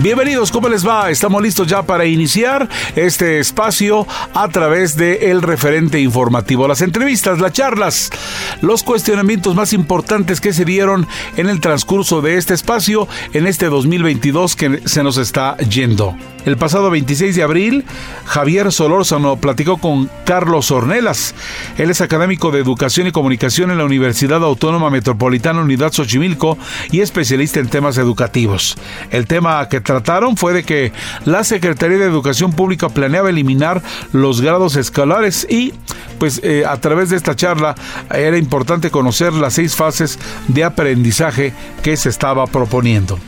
[0.00, 1.10] Bienvenidos, ¿cómo les va?
[1.10, 7.40] Estamos listos ya para iniciar este espacio a través de el referente informativo, las entrevistas,
[7.40, 8.10] las charlas,
[8.60, 13.66] los cuestionamientos más importantes que se dieron en el transcurso de este espacio en este
[13.66, 16.14] 2022 que se nos está yendo.
[16.48, 17.84] El pasado 26 de abril,
[18.24, 21.34] Javier Solórzano platicó con Carlos Ornelas.
[21.76, 26.56] Él es académico de Educación y Comunicación en la Universidad Autónoma Metropolitana Unidad Xochimilco
[26.90, 28.78] y especialista en temas educativos.
[29.10, 30.90] El tema que trataron fue de que
[31.26, 35.74] la Secretaría de Educación Pública planeaba eliminar los grados escolares y
[36.18, 37.74] pues eh, a través de esta charla
[38.10, 40.18] era importante conocer las seis fases
[40.48, 41.52] de aprendizaje
[41.82, 43.18] que se estaba proponiendo.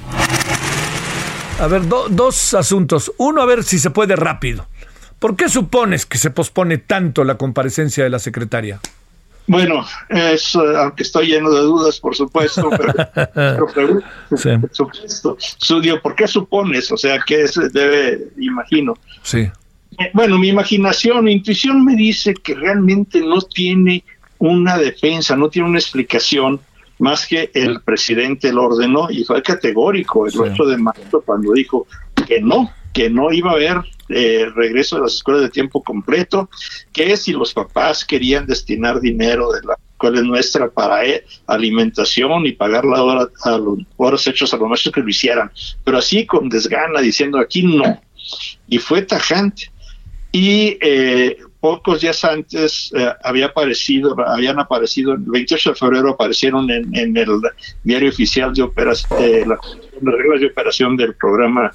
[1.61, 3.13] A ver, dos asuntos.
[3.19, 4.67] Uno, a ver si se puede rápido.
[5.19, 8.81] ¿Por qué supones que se pospone tanto la comparecencia de la secretaria?
[9.47, 12.95] Bueno, es, eh, aunque estoy lleno de dudas, por supuesto, pero,
[13.59, 15.37] por supuesto.
[16.03, 16.91] ¿por qué supones?
[16.93, 18.95] O sea, ¿qué se debe, imagino?
[19.23, 19.41] Sí.
[19.41, 24.03] Eh, bueno, mi imaginación, mi intuición me dice que realmente no tiene
[24.39, 26.59] una defensa, no tiene una explicación
[27.01, 31.87] más que el presidente lo ordenó y fue categórico el 8 de marzo cuando dijo
[32.27, 33.79] que no, que no iba a haber
[34.09, 36.51] eh, regreso de las escuelas de tiempo completo,
[36.93, 42.53] que si los papás querían destinar dinero de la escuela nuestra para eh, alimentación y
[42.53, 45.51] pagar la hora a los horas hechos a los maestros que lo hicieran,
[45.85, 48.01] pero así con desgana diciendo aquí no.
[48.69, 49.71] Y fue tajante.
[50.33, 56.71] Y eh, pocos días antes eh, había aparecido, habían aparecido, el 28 de febrero aparecieron
[56.71, 57.41] en, el
[57.85, 61.71] diario oficial de operación, eh, las reglas de operación del programa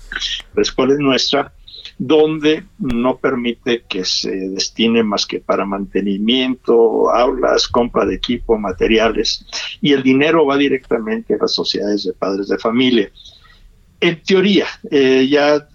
[0.55, 1.53] La Escuela es Nuestra,
[1.97, 9.45] donde no permite que se destine más que para mantenimiento, aulas, compra de equipo, materiales,
[9.81, 13.11] y el dinero va directamente a las sociedades de padres de familia.
[14.01, 15.67] En teoría, eh, ya,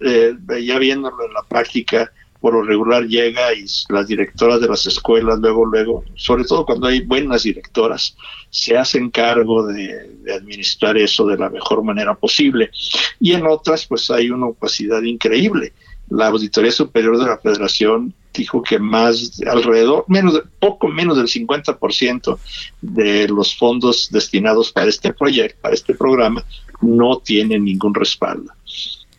[0.61, 5.39] ya viéndolo en la práctica, por lo regular llega y las directoras de las escuelas,
[5.41, 8.17] luego, luego, sobre todo cuando hay buenas directoras,
[8.49, 12.71] se hacen cargo de, administrar eso de la mejor manera posible.
[13.19, 15.73] Y en otras, pues hay una opacidad increíble.
[16.09, 22.39] La Auditoría Superior de la Federación dijo que más alrededor, menos poco menos del 50%
[22.81, 26.45] de los fondos destinados para este proyecto, para este programa,
[26.81, 28.53] no tienen ningún respaldo.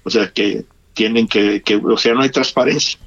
[0.04, 3.00] O sea que tienen que, que o sea, no hay transparencia.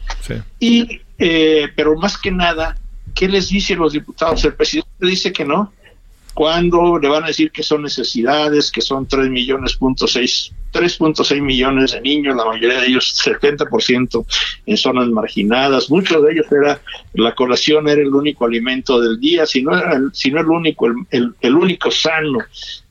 [0.59, 2.77] Y, eh, pero más que nada,
[3.15, 4.45] ¿qué les dicen los diputados?
[4.45, 5.72] El presidente dice que no.
[6.33, 11.41] cuando le van a decir que son necesidades, que son 3 millones, punto 6, 3.6
[11.41, 14.27] millones de niños, la mayoría de ellos 70%
[14.67, 16.81] en zonas marginadas, muchos de ellos era,
[17.12, 20.49] la colación era el único alimento del día, si no, era el, si no el
[20.49, 22.41] único, el, el único sano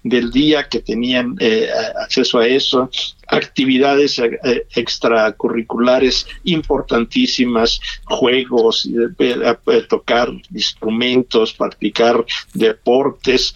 [0.04, 1.70] del día que tenían eh,
[2.02, 2.90] acceso a eso,
[3.28, 8.88] actividades eh, eh, extracurriculares importantísimas, juegos,
[9.90, 13.56] tocar instrumentos, practicar deportes,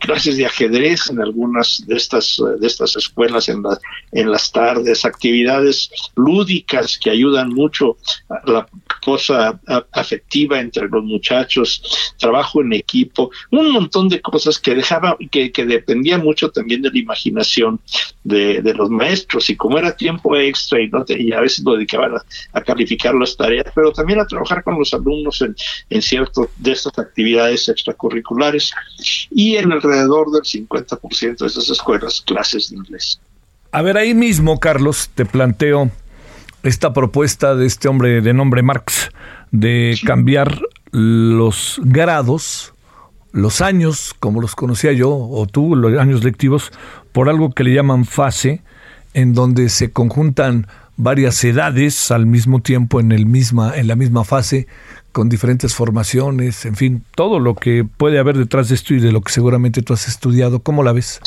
[0.00, 3.80] clases de ajedrez en algunas de estas de estas escuelas en las
[4.12, 7.96] en las tardes, actividades lúdicas que ayudan mucho
[8.28, 8.68] a la
[9.02, 9.60] cosa
[9.92, 15.75] afectiva entre los muchachos, trabajo en equipo, un montón de cosas que dejaba que, que
[15.76, 17.80] dependía mucho también de la imaginación
[18.24, 22.12] de, los maestros y como era tiempo extra y, no y a veces lo dedicaban
[22.52, 25.54] a, calificar las tareas, pero también a trabajar con los alumnos en,
[25.90, 28.72] en cierto de estas actividades extracurriculares
[29.30, 33.20] y en alrededor del 50% de esas escuelas clases de inglés.
[33.72, 35.90] A ver, ahí mismo, Carlos, te planteo
[36.62, 39.10] esta propuesta de este hombre de nombre Marx
[39.52, 42.72] de cambiar los grados
[43.36, 46.72] los años, como los conocía yo, o tú, los años lectivos,
[47.12, 48.62] por algo que le llaman fase,
[49.12, 50.66] en donde se conjuntan
[50.96, 54.66] varias edades al mismo tiempo en, el misma, en la misma fase,
[55.12, 59.12] con diferentes formaciones, en fin, todo lo que puede haber detrás de esto y de
[59.12, 60.60] lo que seguramente tú has estudiado.
[60.60, 61.20] ¿Cómo la ves?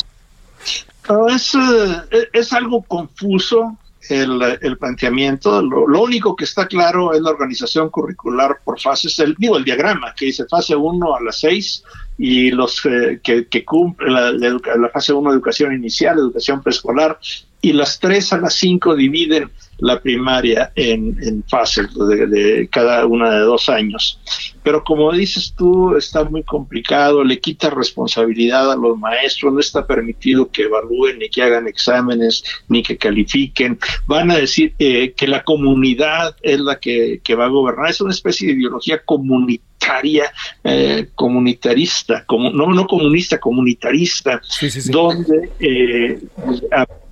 [1.28, 3.78] Es, eh, es algo confuso
[4.08, 5.62] el, planteamiento.
[5.62, 10.14] Lo, único que está claro es la organización curricular por fases, el, digo, el diagrama
[10.16, 11.84] que dice fase 1 a las 6
[12.18, 17.18] y los eh, que, que cumplen la, la, fase 1 educación inicial, educación preescolar,
[17.62, 23.30] y las 3 a las 5 dividen la primaria en, en fases de, cada una
[23.30, 24.20] de dos años.
[24.62, 29.86] Pero como dices tú, está muy complicado, le quita responsabilidad a los maestros, no está
[29.86, 33.78] permitido que evalúen, ni que hagan exámenes, ni que califiquen.
[34.06, 37.90] Van a decir eh, que la comunidad es la que, va a gobernar.
[37.90, 40.30] Es una especie de ideología comunitaria,
[40.62, 44.42] eh, comunitarista, como, no, no comunista, comunitarista,
[44.90, 46.20] donde eh,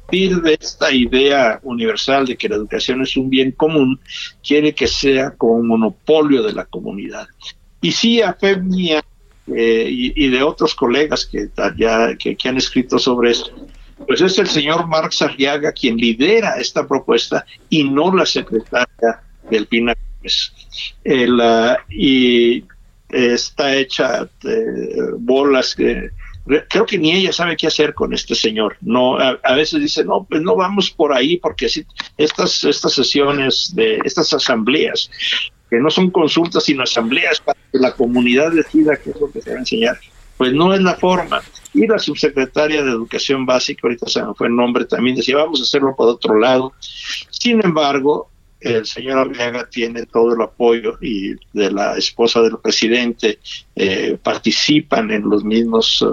[0.08, 4.00] partir de esta idea universal de que la educación es un bien común,
[4.42, 7.28] quiere que sea como un monopolio de la comunidad.
[7.82, 8.56] Y sí, a fe
[9.54, 13.50] eh, y, de otros colegas que, ya, que, han escrito sobre esto,
[14.06, 19.20] pues es el señor Marx Arriaga quien lidera esta propuesta y no la secretaria
[19.50, 19.94] del PINA.
[21.90, 22.64] y
[23.10, 26.10] está hecha eh, bolas que
[26.68, 28.76] creo que ni ella sabe qué hacer con este señor.
[28.80, 31.84] No, a, veces dice, no, pues no vamos por ahí porque si,
[32.16, 35.10] estas, estas sesiones de estas asambleas,
[35.70, 39.42] que no son consultas sino asambleas para que la comunidad decida qué es lo que
[39.42, 39.98] se va a enseñar,
[40.36, 41.42] pues no es la forma.
[41.74, 45.60] Y la subsecretaria de Educación Básica, ahorita se me fue el nombre, también decía, vamos
[45.60, 46.72] a hacerlo por otro lado.
[46.80, 48.30] Sin embargo,
[48.60, 53.38] el señor Arriaga tiene todo el apoyo y de la esposa del presidente
[53.76, 56.04] eh, participan en los mismos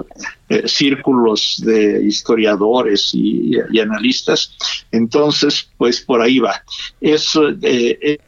[0.48, 4.56] eh, círculos de historiadores y, analistas.
[4.92, 6.62] Entonces, pues por ahí va.
[7.00, 8.18] Es eh,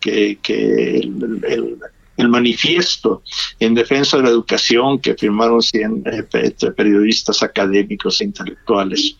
[0.00, 1.78] que, que el, el
[2.16, 3.22] manifiesto
[3.58, 9.16] en defensa de la educación que firmaron 100 eh, periodistas académicos e intelectuales.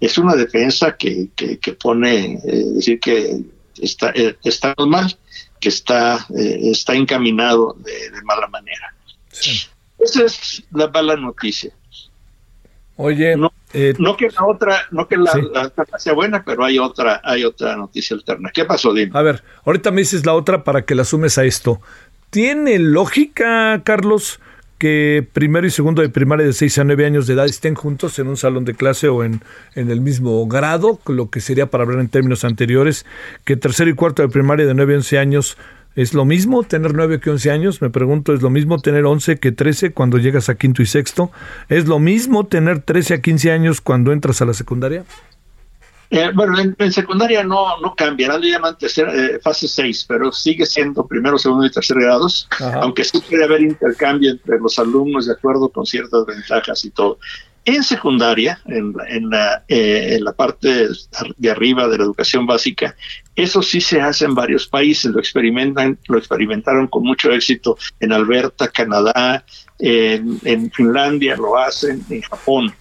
[0.00, 3.40] Es una defensa que, que, pone, eh, decir que
[3.80, 5.16] está, eh, está mal,
[5.60, 8.94] que está, está encaminado de, mala manera.
[9.98, 11.72] Esa es la mala noticia.
[13.00, 13.52] Oye, no,
[13.98, 15.30] no que la otra, no que la,
[15.98, 18.50] sea buena, pero hay otra, hay otra noticia alterna.
[18.52, 19.12] ¿Qué pasó, Dime?
[19.14, 21.80] A ver, ahorita me dices la otra para que la sumes a esto.
[22.30, 24.40] ¿Tiene lógica, Carlos,
[24.76, 28.18] que primero y segundo de primaria de 6 a 9 años de edad estén juntos
[28.18, 29.40] en un salón de clase o en,
[29.74, 33.06] en el mismo grado, lo que sería para hablar en términos anteriores,
[33.44, 35.58] que tercero y cuarto de primaria de 9 a 11 años
[35.98, 37.82] ¿Es lo mismo tener 9 que 11 años?
[37.82, 41.32] Me pregunto, ¿es lo mismo tener 11 que 13 cuando llegas a quinto y sexto?
[41.68, 45.04] ¿Es lo mismo tener 13 a 15 años cuando entras a la secundaria?
[46.10, 51.06] Eh, bueno, en, secundaria no, no cambia, le llaman eh, fase 6, pero sigue siendo
[51.06, 52.48] primero, segundo y tercer grados,
[52.80, 57.18] aunque sí puede haber intercambio entre los alumnos de acuerdo con ciertas ventajas y todo.
[57.66, 60.88] En secundaria, en, en, la, eh, en la parte
[61.36, 62.96] de arriba de la educación básica,
[63.36, 68.14] eso sí se hace en varios países, lo experimentan, lo experimentaron con mucho éxito en
[68.14, 69.44] Alberta, Canadá,
[69.78, 72.74] en, en Finlandia lo hacen, en Japón.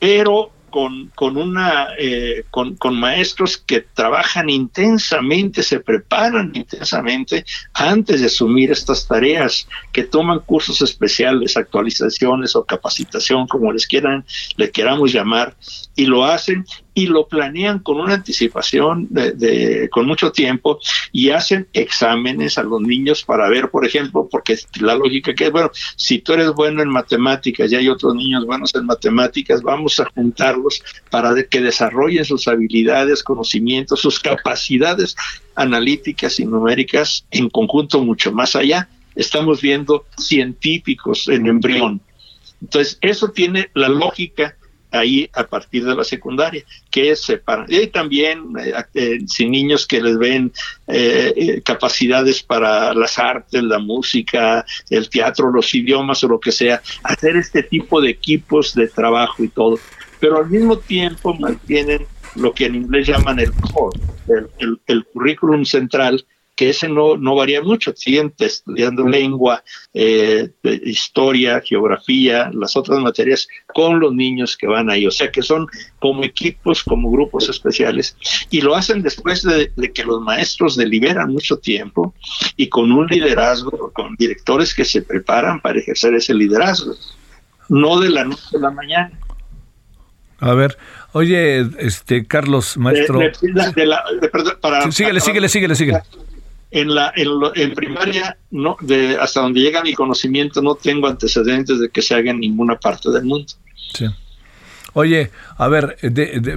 [0.00, 8.20] Pero con, con, una, eh, con, con, maestros que trabajan intensamente, se preparan intensamente antes
[8.20, 14.24] de asumir estas tareas, que toman cursos especiales, actualizaciones o capacitación, como les quieran,
[14.56, 15.54] le queramos llamar,
[15.94, 16.64] y lo hacen
[16.94, 20.78] y lo planean con una anticipación de, con mucho tiempo
[21.10, 25.52] y hacen exámenes a los niños para ver, por ejemplo, porque la lógica que es,
[25.52, 29.98] bueno, si tú eres bueno en matemáticas y hay otros niños buenos en matemáticas, vamos
[30.00, 35.16] a juntarlos para que desarrollen sus habilidades, conocimientos, sus capacidades
[35.54, 38.88] analíticas y numéricas en conjunto mucho más allá.
[39.14, 42.00] Estamos viendo científicos en embrión.
[42.60, 44.56] Entonces, eso tiene la lógica
[44.92, 47.66] ahí a partir de la secundaria, que separan.
[47.68, 50.52] Y también eh, eh, sin niños que les ven
[50.86, 56.82] eh, capacidades para las artes, la música, el teatro, los idiomas o lo que sea,
[57.02, 59.78] hacer este tipo de equipos de trabajo y todo.
[60.20, 62.06] Pero al mismo tiempo mantienen
[62.36, 63.98] lo que en inglés llaman el core,
[64.86, 66.24] el currículum central,
[66.62, 69.64] que ese no, no varía mucho, siguen estudiando lengua,
[69.94, 70.48] eh,
[70.84, 75.66] historia, geografía, las otras materias con los niños que van ahí, o sea que son
[75.98, 78.16] como equipos, como grupos especiales,
[78.48, 82.14] y lo hacen después de, que los maestros deliberan mucho tiempo
[82.56, 86.94] y con un liderazgo, con directores que se preparan para ejercer ese liderazgo,
[87.70, 89.18] no de la noche a la mañana.
[90.38, 90.78] A ver,
[91.10, 93.18] oye, este Carlos, maestro.
[94.92, 96.02] síguele, síguele, síguele, síguele.
[96.74, 101.90] En la en, primaria no de hasta donde llega mi conocimiento no tengo antecedentes de
[101.90, 103.52] que se haga en ninguna parte del mundo.
[103.94, 104.06] Sí.
[104.94, 105.98] Oye, a ver,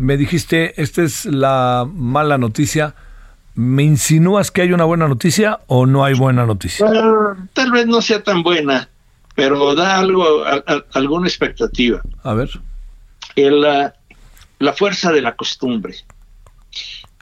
[0.02, 2.96] me dijiste, esta es la mala noticia.
[3.56, 6.86] ¿Me insinúas que hay una buena noticia o no hay buena noticia?
[7.54, 8.90] tal vez no sea tan buena,
[9.36, 10.44] pero da algo,
[10.94, 12.02] alguna expectativa.
[12.24, 12.50] A ver
[13.36, 13.62] el,
[14.60, 15.96] la fuerza de la costumbre.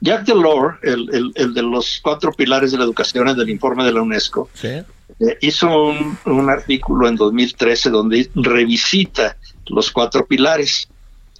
[0.00, 4.02] Jacques Delors, el, el, de los cuatro pilares de la educación del informe de la
[4.02, 4.84] UNESCO, eh,
[5.40, 9.36] hizo un, un, artículo en 2013 donde revisita
[9.66, 10.88] los cuatro pilares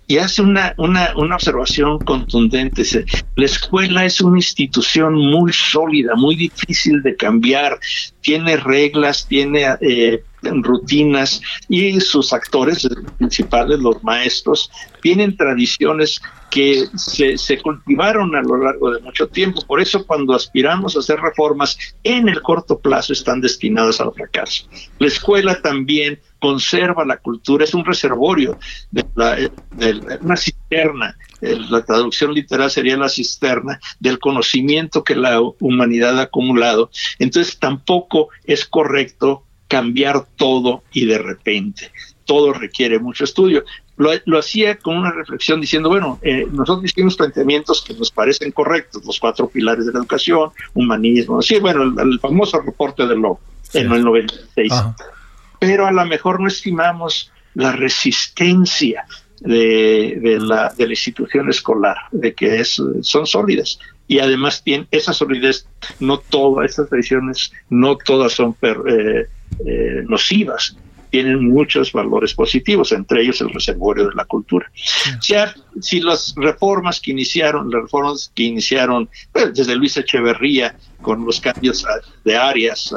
[0.06, 2.82] y hace una, una, una observación contundente.
[2.82, 3.04] Dice,
[3.36, 7.78] la escuela es una institución muy sólida, muy difícil de cambiar,
[8.20, 10.22] tiene reglas, tiene eh,
[10.62, 14.70] rutinas y sus actores principales, los maestros,
[15.02, 16.20] tienen tradiciones
[16.54, 19.60] que se, cultivaron a lo largo de mucho tiempo.
[19.66, 24.68] Por eso cuando aspiramos a hacer reformas en el corto plazo están destinadas al fracaso.
[25.00, 28.56] La escuela también conserva la cultura, es un reservorio,
[28.92, 29.04] de,
[29.72, 31.16] de una cisterna.
[31.40, 36.88] La traducción literal sería la cisterna del conocimiento que la humanidad ha acumulado.
[37.18, 41.90] Entonces tampoco es correcto cambiar todo y de repente.
[42.24, 43.64] Todo requiere mucho estudio.
[43.96, 49.04] Lo, hacía con una reflexión diciendo, bueno, eh, nosotros hicimos planteamientos que nos parecen correctos,
[49.04, 53.40] los cuatro pilares de la educación, humanismo, sí, bueno, el, famoso reporte de Locke
[53.74, 54.72] en el 96.
[55.60, 59.06] Pero a lo mejor no estimamos la resistencia
[59.40, 64.86] de, de, la, de la institución escolar, de que es, son sólidas y además tiene
[64.90, 65.66] esa solidez,
[66.00, 69.26] no todas esas tradiciones, no todas son eh,
[69.64, 70.76] eh, nocivas,
[71.10, 74.68] tienen muchos valores positivos, entre ellos el reservorio de la cultura.
[75.80, 81.40] si las reformas que iniciaron, las reformas que iniciaron pues, desde Luis Echeverría con los
[81.40, 81.86] cambios
[82.24, 82.92] de áreas,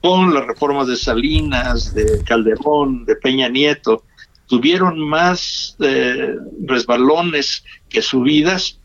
[0.00, 4.04] con las reformas de Salinas, de Calderón, de Peña Nieto,
[4.46, 8.77] tuvieron más eh, resbalones que subidas,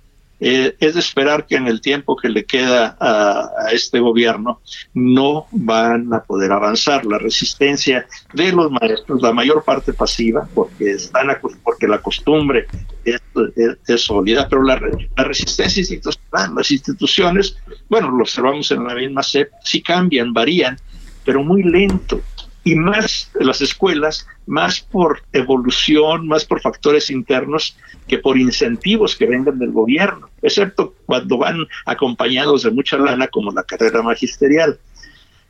[0.45, 4.59] eh, es de esperar que en el tiempo que le queda a, este gobierno
[4.93, 7.05] no van a poder avanzar.
[7.05, 11.27] La resistencia de los maestros, la mayor parte pasiva, porque están
[11.63, 12.67] porque la costumbre
[13.05, 13.21] es,
[14.01, 14.81] sólida, pero la,
[15.15, 17.55] resistencia institucional, las instituciones,
[17.87, 20.77] bueno, lo observamos en la misma SEP, sí cambian, varían,
[21.23, 22.19] pero muy lento
[22.63, 27.77] y más las escuelas, más por evolución, más por factores internos
[28.07, 33.51] que por incentivos que vengan del gobierno, excepto cuando van acompañados de mucha lana como
[33.51, 34.79] la carrera magisterial.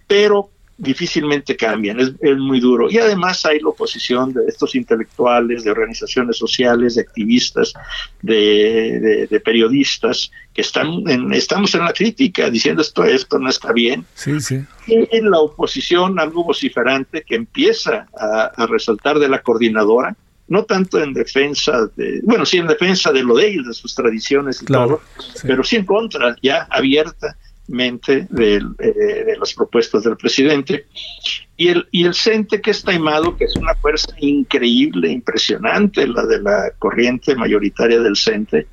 [0.08, 2.90] Pero difícilmente cambian, es, muy duro.
[2.90, 7.74] Y además hay la oposición de estos intelectuales, de organizaciones sociales, de activistas,
[8.22, 14.06] de, periodistas, que están en, estamos en la crítica diciendo esto, esto no está bien.
[14.16, 14.64] Sí, sí.
[14.88, 20.16] Y la oposición, algo vociferante que empieza a, resaltar de la coordinadora,
[20.48, 23.96] no tanto en defensa de, bueno, sí en defensa de lo de ellos, de sus
[23.96, 25.02] tradiciones y todo,
[25.44, 27.38] pero sí en contra, ya abierta
[27.68, 30.86] mente eh, de, las propuestas del presidente.
[31.56, 36.26] Y el, y el CENTE que es taimado, que es una fuerza increíble, impresionante, la
[36.26, 38.68] de la corriente mayoritaria del CENTE,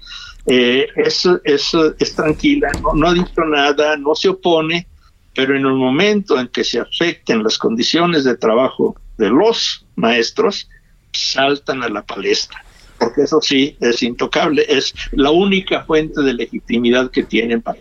[0.47, 4.87] eh, es, es, tranquila, no, no ha dicho nada, no se opone,
[5.35, 10.69] pero en el momento en que se afecten las condiciones de trabajo de los maestros,
[11.13, 12.65] saltan a la palestra
[13.01, 17.79] porque eso sí es intocable, es la única fuente de legitimidad que tienen para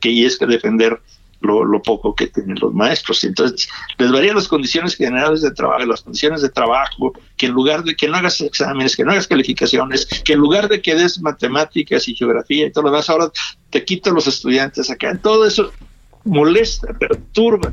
[0.00, 1.00] que y es que defender
[1.40, 3.24] lo, poco que tienen los maestros.
[3.24, 7.84] Entonces, les varían las condiciones generales de trabajo, las condiciones de trabajo, que en lugar
[7.84, 11.20] de que no hagas exámenes, que no hagas calificaciones, que en lugar de que des
[11.20, 13.30] matemáticas y geografía y todo lo demás, ahora
[13.70, 15.16] te quito los estudiantes acá.
[15.22, 15.72] Todo eso
[16.24, 17.72] molesta, perturba.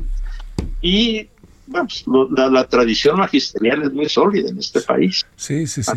[0.80, 1.28] Y
[1.66, 2.04] bueno, pues,
[2.50, 5.26] la, tradición magisterial es muy sólida en este país.
[5.36, 5.92] Sí, sí, sí.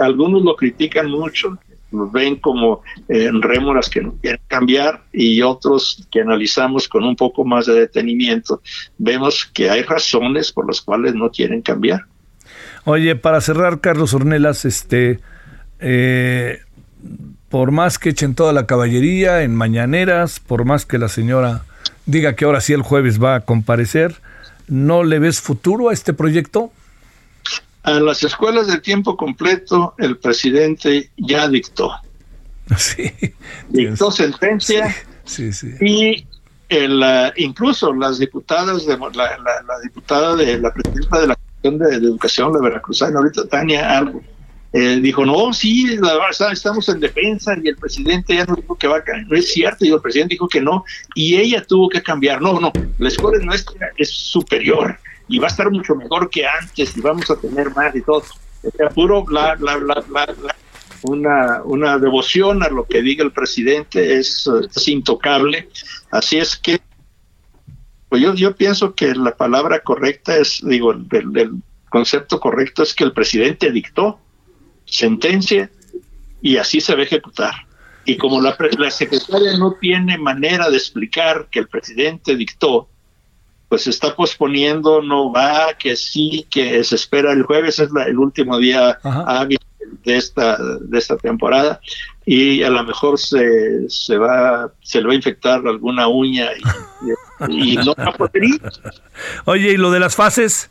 [0.00, 1.58] algunos lo critican mucho,
[1.90, 7.16] nos ven como eh, rémoras que no quieren cambiar y otros que analizamos con un
[7.16, 8.60] poco más de detenimiento,
[8.98, 12.02] vemos que hay razones por las cuales no quieren cambiar.
[12.84, 15.20] Oye, para cerrar, Carlos Ornelas, este,
[15.80, 16.60] eh,
[17.48, 21.64] por más que echen toda la caballería en mañaneras, por más que la señora
[22.06, 24.16] diga que ahora sí el jueves va a comparecer.
[24.68, 26.72] ¿No le ves futuro a este proyecto?
[27.82, 31.92] A las escuelas de tiempo completo el presidente ya dictó.
[32.76, 33.12] Sí.
[33.68, 34.92] Dictó sentencia
[35.24, 36.26] sí, sí, y
[36.68, 37.00] el,
[37.36, 43.18] incluso las diputadas de la, diputada de la presidenta de la de, Educación, la Veracruzana,
[43.18, 44.22] ahorita Tania algo,
[44.78, 45.98] eh, dijo, no, sí,
[46.52, 49.30] estamos en defensa y el presidente ya no dijo que va a cambiar.
[49.30, 52.42] No es cierto, y el presidente dijo que no, y ella tuvo que cambiar.
[52.42, 56.94] No, no, la escuela nuestra es superior y va a estar mucho mejor que antes
[56.94, 58.22] y vamos a tener más y todo.
[58.94, 60.56] Puro bla, bla, bla, bla, bla.
[61.04, 64.46] Una, una devoción a lo que diga el presidente es,
[64.88, 65.70] intocable.
[66.10, 66.80] Así es que
[68.10, 73.04] pues yo, yo pienso que la palabra correcta es, digo, el concepto correcto es que
[73.04, 74.20] el presidente dictó
[74.86, 75.70] sentencia
[76.40, 77.54] y así se va a ejecutar.
[78.04, 82.88] Y como la, la secretaria no tiene manera de explicar que el presidente dictó,
[83.68, 88.58] pues está posponiendo, no va, que sí, que se espera el jueves, es el último
[88.58, 89.58] día hábil
[90.04, 91.80] de esta, de esta temporada,
[92.24, 96.48] y a lo mejor se, se va, se le va a infectar alguna uña
[97.48, 98.62] y, no va a poder ir.
[99.46, 100.70] Oye, ¿y lo de las fases?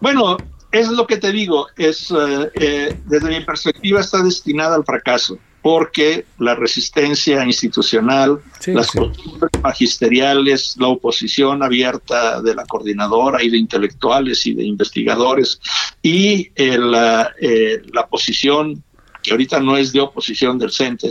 [0.00, 0.36] Bueno,
[0.72, 5.38] es lo que te digo, es eh, eh, desde mi perspectiva está destinada al fracaso
[5.62, 13.58] porque la resistencia institucional, las costumbres magisteriales, la oposición abierta de la coordinadora y de
[13.58, 15.60] intelectuales y de investigadores
[16.02, 18.80] y la, eh, la posición
[19.24, 21.10] que ahorita no es de oposición del CENTE,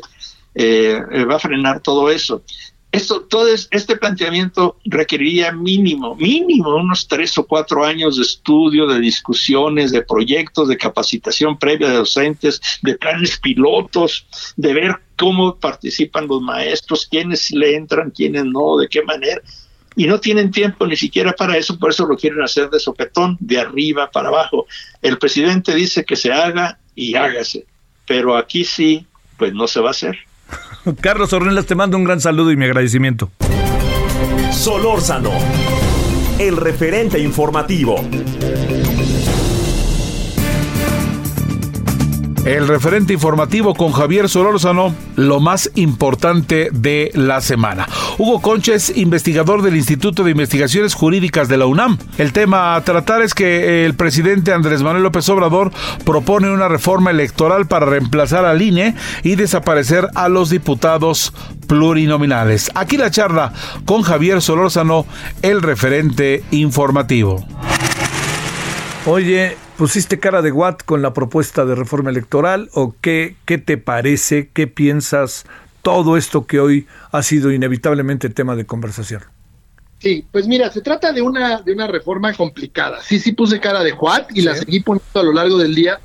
[0.57, 2.41] va a frenar todo eso.
[2.95, 9.01] Esto, todo este planteamiento requeriría mínimo, mínimo unos tres o cuatro años de estudio, de
[9.01, 14.25] discusiones, de proyectos, de capacitación previa de docentes, de planes pilotos,
[14.55, 19.41] de ver cómo participan los maestros, quiénes le entran, quiénes no, de qué manera.
[19.97, 23.37] Y no tienen tiempo ni siquiera para eso, por eso lo quieren hacer de sopetón,
[23.41, 24.67] de arriba para abajo.
[25.01, 27.65] El presidente dice que se haga y hágase,
[28.07, 29.05] pero aquí sí,
[29.37, 30.17] pues no se va a hacer.
[31.01, 33.31] Carlos Ornelas, te mando un gran saludo y mi agradecimiento.
[34.51, 35.31] Solórzano,
[36.39, 37.95] el referente informativo.
[42.45, 47.87] El referente informativo con Javier Solórzano, lo más importante de la semana.
[48.19, 51.97] Hugo Conches, investigador del Instituto de Investigaciones Jurídicas de la UNAM.
[52.19, 55.71] El tema a tratar es que el presidente Andrés Manuel López Obrador
[56.03, 58.93] propone una reforma electoral para reemplazar al INE
[59.23, 61.33] y desaparecer a los diputados
[61.65, 62.69] plurinominales.
[62.75, 63.53] Aquí la charla
[63.85, 65.07] con Javier Solórzano,
[65.41, 67.43] el referente informativo.
[69.07, 73.77] Oye, ¿pusiste cara de Watt con la propuesta de reforma electoral o qué, qué te
[73.77, 75.45] parece, qué piensas
[75.81, 79.23] todo esto que hoy ha sido inevitablemente tema de conversación?
[79.99, 83.01] Sí, pues mira, se trata de una, de una reforma complicada.
[83.01, 85.99] Sí, sí puse cara de Watt y la seguí poniendo a lo largo del día.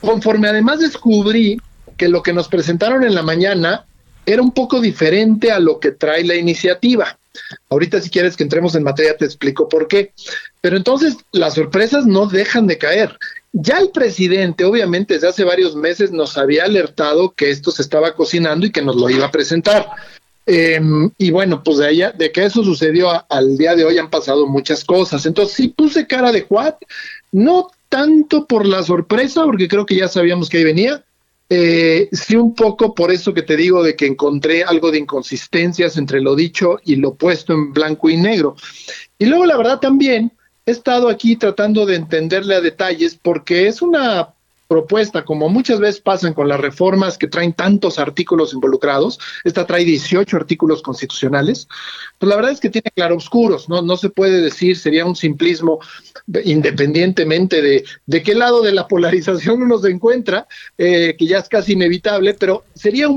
[0.00, 1.60] Conforme además descubrí
[1.96, 3.84] que lo que nos presentaron en la mañana
[4.26, 7.18] era un poco diferente a lo que trae la iniciativa.
[7.70, 10.12] Ahorita si quieres que entremos en materia te explico por qué.
[10.62, 13.18] Pero entonces las sorpresas no dejan de caer.
[13.52, 18.14] Ya el presidente, obviamente, desde hace varios meses nos había alertado que esto se estaba
[18.14, 19.90] cocinando y que nos lo iba a presentar.
[20.46, 24.08] Em, y bueno, pues de, allá, de que eso sucedió al día de hoy han
[24.08, 25.26] pasado muchas cosas.
[25.26, 26.74] Entonces sí puse cara de Juan,
[27.32, 31.04] no tanto por la sorpresa, porque creo que ya sabíamos que ahí venía,
[31.50, 35.96] eh, sí, un poco por eso que te digo de que encontré algo de inconsistencias
[35.96, 38.54] entre lo dicho y lo puesto en blanco y negro.
[39.18, 40.32] Y luego, la verdad, también
[40.66, 44.28] he estado aquí tratando de entenderle a detalles porque es una
[44.72, 49.84] propuesta, como muchas veces pasan con las reformas que traen tantos artículos involucrados, esta trae
[49.84, 51.68] 18 artículos constitucionales,
[52.18, 53.82] pues la verdad es que tiene claroscuros, ¿no?
[53.82, 55.80] No se puede decir, sería un simplismo
[56.44, 60.46] independientemente de, de qué lado de la polarización uno se encuentra,
[60.78, 63.08] eh, que ya es casi inevitable, pero sería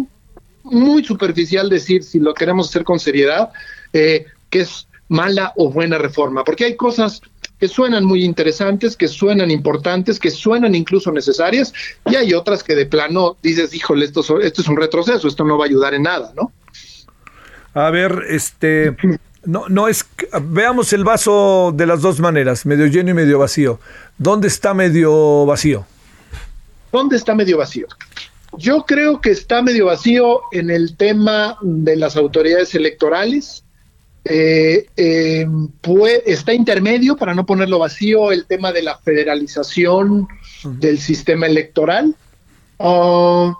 [0.63, 3.51] muy superficial decir, si lo queremos hacer con seriedad,
[3.93, 7.21] eh, que es mala o buena reforma, porque hay cosas
[7.59, 11.73] que suenan muy interesantes, que suenan importantes, que suenan incluso necesarias,
[12.05, 15.57] y hay otras que de plano dices, híjole, esto, esto es un retroceso, esto no
[15.57, 16.51] va a ayudar en nada, ¿no?
[17.73, 18.95] A ver, este,
[19.43, 20.05] no, no es,
[20.43, 23.79] veamos el vaso de las dos maneras, medio lleno y medio vacío.
[24.17, 25.85] ¿Dónde está medio vacío?
[26.91, 27.87] ¿Dónde está medio vacío?
[28.57, 33.64] Yo creo que está medio vacío en el tema de las autoridades electorales,
[34.27, 35.47] eh, eh,
[36.25, 40.27] está intermedio, para no ponerlo vacío, el tema de la federalización
[40.63, 42.15] del sistema electoral.
[42.79, 43.53] Ah,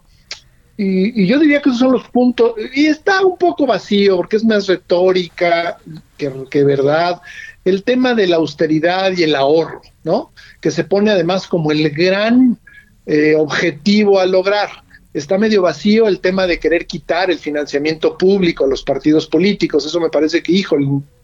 [0.76, 2.54] y, yo diría que esos son los puntos.
[2.74, 5.78] Y está un poco vacío, porque es más retórica
[6.18, 7.22] que, que verdad.
[7.64, 10.32] El tema de la austeridad y el ahorro, ¿no?
[10.62, 12.58] Que se pone además como el gran
[13.06, 14.70] eh, objetivo a lograr.
[15.16, 19.86] Está medio vacío el tema de querer quitar el financiamiento público a los partidos políticos.
[19.86, 20.76] Eso me parece que, hijo,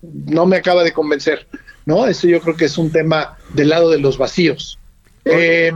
[0.02, 1.46] no me acaba de convencer,
[1.86, 2.08] ¿no?
[2.08, 4.80] Eso yo creo que es un tema del lado de los vacíos.
[5.26, 5.74] Eh,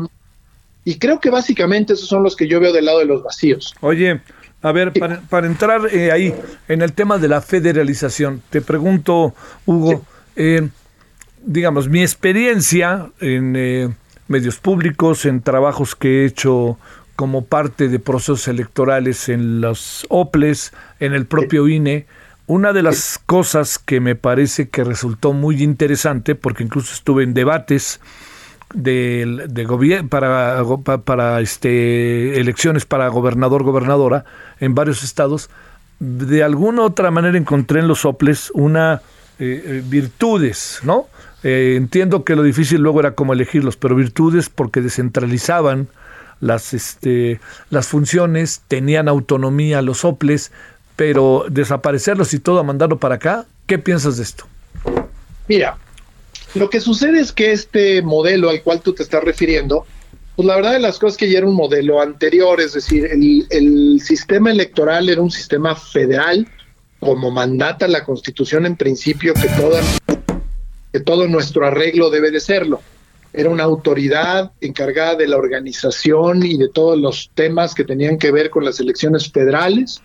[0.86, 3.75] y creo que básicamente esos son los que yo veo del lado de los vacíos.
[3.82, 4.21] Oye,
[4.62, 4.93] a ver,
[5.30, 6.34] para, entrar eh, ahí
[6.69, 10.06] en el tema de la federalización, te pregunto, Hugo,
[10.38, 10.69] eh,
[11.43, 13.97] digamos, mi experiencia en
[14.30, 16.80] medios públicos, en trabajos que he hecho
[17.15, 22.06] como parte de procesos electorales en los OPLES, en el propio INE.
[22.47, 27.34] Una de las cosas que me parece que resultó muy interesante, porque incluso estuve en
[27.34, 27.99] debates
[28.73, 30.63] de, de gobierno para,
[31.04, 34.25] para este, elecciones para gobernador, gobernadora
[34.60, 35.49] en varios estados,
[35.99, 39.01] de alguna otra manera encontré en los OPLES una
[39.39, 41.08] eh, eh, virtudes, ¿no?
[41.43, 45.88] Eh, entiendo que lo difícil luego era cómo elegirlos, pero virtudes porque descentralizaban
[46.39, 50.52] las, este, las funciones, tenían autonomía los OPLES,
[50.95, 54.45] pero desaparecerlos y todo mandarlo para acá, ¿qué piensas de esto?
[55.48, 55.78] Mira,
[56.54, 59.86] lo que sucede es que este modelo al cual tú te estás refiriendo,
[60.36, 63.45] pues la verdad de las cosas que ya era un modelo anterior, es decir, el,
[63.50, 66.48] el sistema electoral era un sistema federal,
[67.00, 69.82] como mandata la Constitución en principio, que, toda,
[70.91, 72.82] que todo nuestro arreglo debe de serlo
[73.36, 78.32] era una autoridad encargada de la organización y de todos los temas que tenían que
[78.32, 80.02] ver con las elecciones federales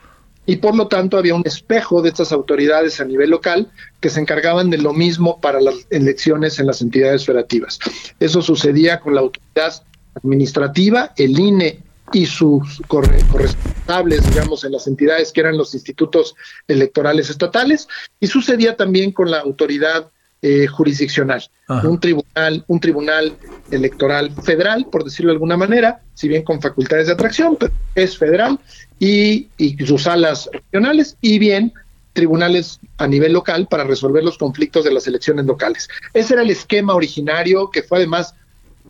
[0.47, 4.21] y por lo tanto había un espejo de estas autoridades a nivel local que se
[4.21, 7.79] encargaban de lo mismo para las elecciones en las entidades federativas.
[8.19, 9.83] Eso sucedía con la autoridad
[10.15, 11.81] administrativa, el INE
[12.13, 16.35] y sus corresponsables, digamos, en las entidades que eran los institutos
[16.67, 17.87] electorales estatales,
[18.19, 20.11] y sucedía también con la autoridad
[20.43, 21.43] eh, jurisdiccional,
[21.85, 23.37] un tribunal, un tribunal
[23.71, 28.17] electoral federal, por decirlo de alguna manera, si bien con facultades de atracción, pero es
[28.17, 28.59] federal
[28.99, 31.73] y, y sus salas regionales, y bien
[32.13, 35.89] tribunales a nivel local para resolver los conflictos de las elecciones locales.
[36.13, 38.35] Ese era el esquema originario que fue además,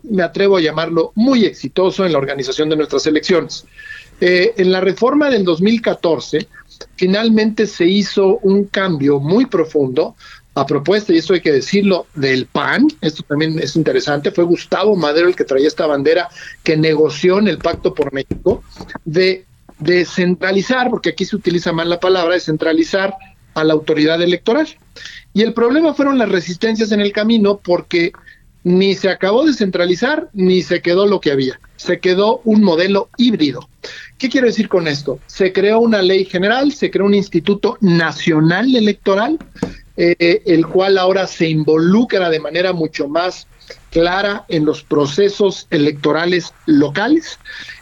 [0.03, 3.65] me atrevo a llamarlo, muy exitoso en la organización de nuestras elecciones.
[4.19, 6.47] Eh, en la reforma del 2014,
[6.95, 10.15] finalmente se hizo un cambio muy profundo
[10.53, 14.95] a propuesta, y esto hay que decirlo, del PAN, esto también es interesante, fue Gustavo
[14.95, 16.27] Madero el que traía esta bandera
[16.63, 18.63] que negoció en el Pacto por México,
[19.05, 19.45] de
[19.79, 23.15] descentralizar, porque aquí se utiliza mal la palabra, descentralizar
[23.53, 24.67] a la autoridad electoral.
[25.33, 28.11] Y el problema fueron las resistencias en el camino porque
[28.63, 31.59] ni se acabó de centralizar ni se quedó lo que había.
[31.77, 33.67] Se quedó un modelo híbrido.
[34.17, 35.19] ¿Qué quiero decir con esto?
[35.25, 39.39] Se creó una ley general, se creó un instituto nacional electoral
[40.03, 43.45] eh, el cual ahora se involucra de manera mucho más
[43.91, 47.37] clara en los procesos electorales locales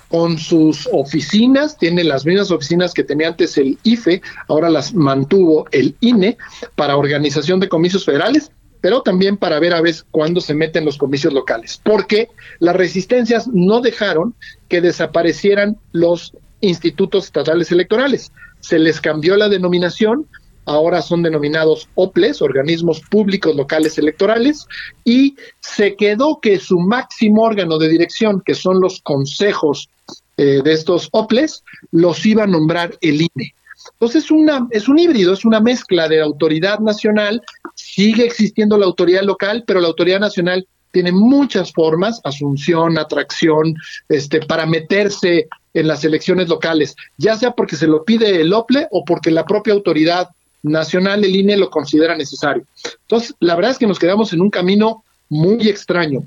[0.10, 5.66] con sus oficinas, tiene las mismas oficinas que tenía antes el IFE, ahora las mantuvo
[5.72, 6.38] el INE
[6.76, 8.52] para organización de comicios federales,
[8.82, 12.28] pero también para ver a ver cuándo se meten los comicios locales, porque
[12.60, 14.36] las resistencias no dejaron
[14.68, 18.34] que desaparecieran los institutos estatales electorales.
[18.60, 20.28] Se les cambió la denominación,
[20.70, 24.68] ahora son denominados OPLES, organismos públicos locales electorales,
[25.04, 29.90] y se quedó que su máximo órgano de dirección, que son los consejos
[30.38, 33.56] eh, de estos OPLES, los iba a nombrar el INE.
[33.94, 37.42] Entonces es, una, es un híbrido, es una mezcla de autoridad nacional,
[37.74, 43.74] sigue existiendo la autoridad local, pero la autoridad nacional tiene muchas formas, asunción, atracción,
[44.08, 48.88] este, para meterse en las elecciones locales, ya sea porque se lo pide el OPLE
[48.92, 50.30] o porque la propia autoridad
[50.64, 52.66] nacional, el INE lo considera necesario.
[53.02, 56.24] Entonces, la verdad es que nos quedamos en un camino muy extraño.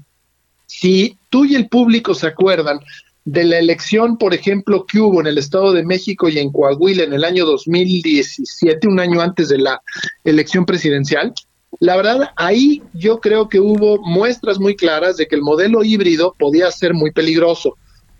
[0.66, 2.81] Si tú y el público se acuerdan
[3.25, 7.05] de la elección, por ejemplo, que hubo en el Estado de México y en Coahuila
[7.05, 9.81] en el año 2017, un año antes de la
[10.25, 11.33] elección presidencial,
[11.81, 16.35] la verdad, ahí yo creo que hubo muestras muy claras de que el modelo híbrido
[16.38, 17.77] podía ser muy peligroso,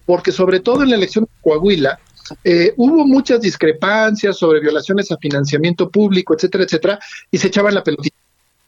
[0.07, 1.99] porque sobre todo en la elección de Coahuila,
[2.45, 6.99] eh, hubo muchas discrepancias sobre violaciones a financiamiento público, etcétera, etcétera,
[7.31, 8.17] y se echaban la pelotita.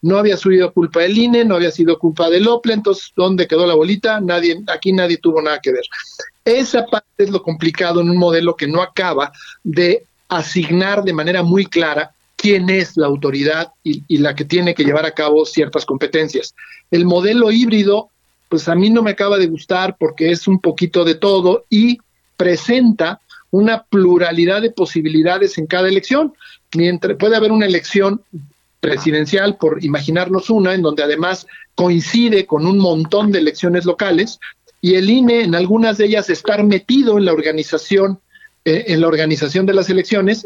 [0.03, 3.67] No había sido culpa del INE, no había sido culpa del OPLE, entonces, ¿dónde quedó
[3.67, 4.21] la bolita?
[4.21, 5.85] Nadie, aquí nadie tuvo nada que ver.
[6.45, 11.43] Esa parte es lo complicado en un modelo que no acaba de asignar de manera
[11.43, 15.47] muy clara quién es la autoridad y, y, la que tiene que llevar a cabo
[15.47, 16.55] ciertas competencias.
[16.91, 18.11] El modelo híbrido,
[18.51, 21.99] pues a mí no me acaba de gustar porque es un poquito de todo y
[22.37, 23.21] presenta
[23.55, 26.35] una pluralidad de posibilidades en cada elección.
[26.75, 28.21] Mientras puede haber una elección
[28.81, 34.41] presidencial, por imaginarnos una, en donde además coincide con un montón de elecciones locales,
[34.81, 38.19] y el INE en algunas de ellas estar metido en la organización,
[38.65, 40.45] eh, en la organización de las elecciones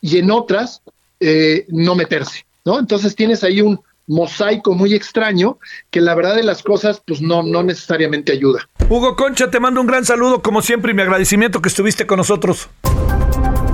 [0.00, 0.82] y en otras
[1.20, 2.80] eh, no meterse, ¿no?
[2.80, 5.58] Entonces tienes ahí un mosaico muy extraño
[5.90, 8.68] que la verdad de las cosas pues no, no necesariamente ayuda.
[8.88, 12.16] Hugo Concha, te mando un gran saludo como siempre y mi agradecimiento que estuviste con
[12.16, 12.68] nosotros.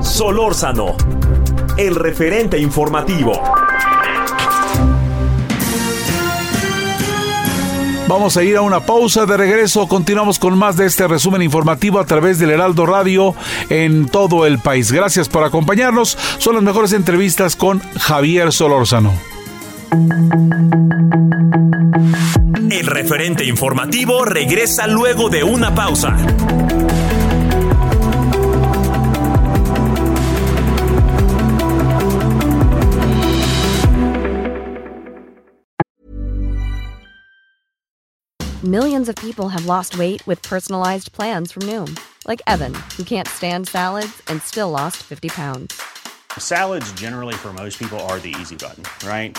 [0.02, 0.96] Solórzano,
[1.78, 3.40] el referente informativo.
[8.06, 9.88] Vamos a ir a una pausa de regreso.
[9.88, 13.34] Continuamos con más de este resumen informativo a través del Heraldo Radio
[13.70, 14.92] en todo el país.
[14.92, 16.18] Gracias por acompañarnos.
[16.38, 19.33] Son las mejores entrevistas con Javier Solórzano.
[22.70, 26.16] El referente informativo regresa luego de una pausa.
[38.64, 43.28] Millions of people have lost weight with personalized plans from Noom, like Evan, who can't
[43.28, 45.80] stand salads and still lost 50 pounds.
[46.38, 49.38] Salads, generally, for most people, are the easy button, right?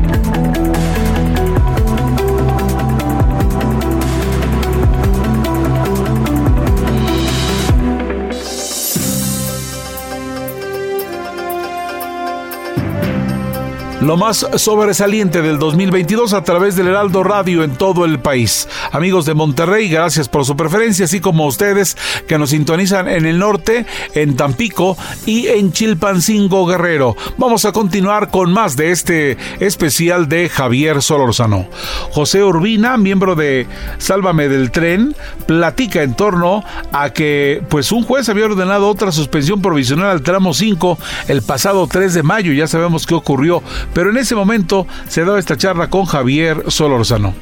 [14.01, 18.67] Lo más sobresaliente del 2022 a través del Heraldo Radio en todo el país.
[18.91, 21.95] Amigos de Monterrey, gracias por su preferencia, así como ustedes
[22.27, 23.85] que nos sintonizan en el norte,
[24.15, 27.15] en Tampico y en Chilpancingo Guerrero.
[27.37, 31.67] Vamos a continuar con más de este especial de Javier Solórzano.
[32.09, 33.67] José Urbina, miembro de
[33.99, 39.61] Sálvame del Tren, platica en torno a que pues un juez había ordenado otra suspensión
[39.61, 42.51] provisional al tramo 5 el pasado 3 de mayo.
[42.51, 43.61] Ya sabemos qué ocurrió
[43.93, 47.35] pero en ese momento se da esta charla con Javier Solórzano.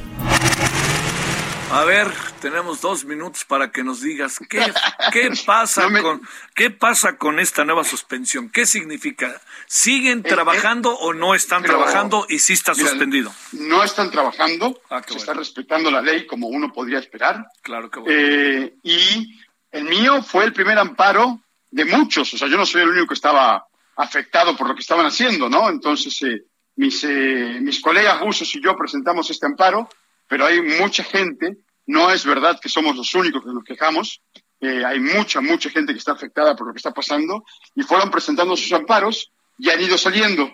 [1.72, 2.08] A ver,
[2.40, 4.72] tenemos dos minutos para que nos digas qué,
[5.12, 6.20] qué pasa con
[6.56, 8.50] qué pasa con esta nueva suspensión.
[8.50, 9.40] ¿Qué significa?
[9.68, 13.32] ¿Siguen trabajando o no están trabajando y sí está suspendido?
[13.52, 17.46] No están trabajando, se está respetando la ley como uno podría esperar.
[17.62, 18.18] Claro que bueno.
[18.18, 19.38] Eh, y
[19.70, 22.34] el mío fue el primer amparo de muchos.
[22.34, 23.64] O sea, yo no soy el único que estaba
[24.00, 25.68] afectado por lo que estaban haciendo, ¿no?
[25.68, 26.44] Entonces, eh,
[26.76, 29.88] mis, eh, mis colegas rusos y yo presentamos este amparo,
[30.26, 34.22] pero hay mucha gente, no es verdad que somos los únicos que nos quejamos,
[34.60, 38.10] eh, hay mucha, mucha gente que está afectada por lo que está pasando y fueron
[38.10, 40.50] presentando sus amparos y han ido saliendo.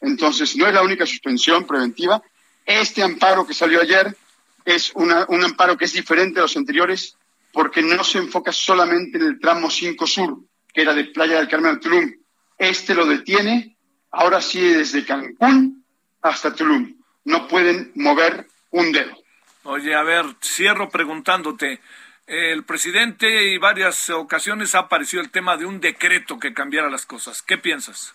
[0.00, 2.22] Entonces, no es la única suspensión preventiva.
[2.64, 4.16] Este amparo que salió ayer
[4.64, 7.16] es una, un amparo que es diferente a los anteriores
[7.52, 10.38] porque no se enfoca solamente en el tramo 5 Sur,
[10.72, 12.19] que era de Playa del Carmen al Tulum.
[12.60, 13.74] Este lo detiene,
[14.10, 15.82] ahora sí desde Cancún
[16.20, 16.94] hasta Tulum.
[17.24, 19.16] No pueden mover un dedo.
[19.62, 21.80] Oye, a ver, cierro preguntándote.
[22.26, 27.06] El presidente y varias ocasiones ha aparecido el tema de un decreto que cambiara las
[27.06, 27.40] cosas.
[27.40, 28.14] ¿Qué piensas?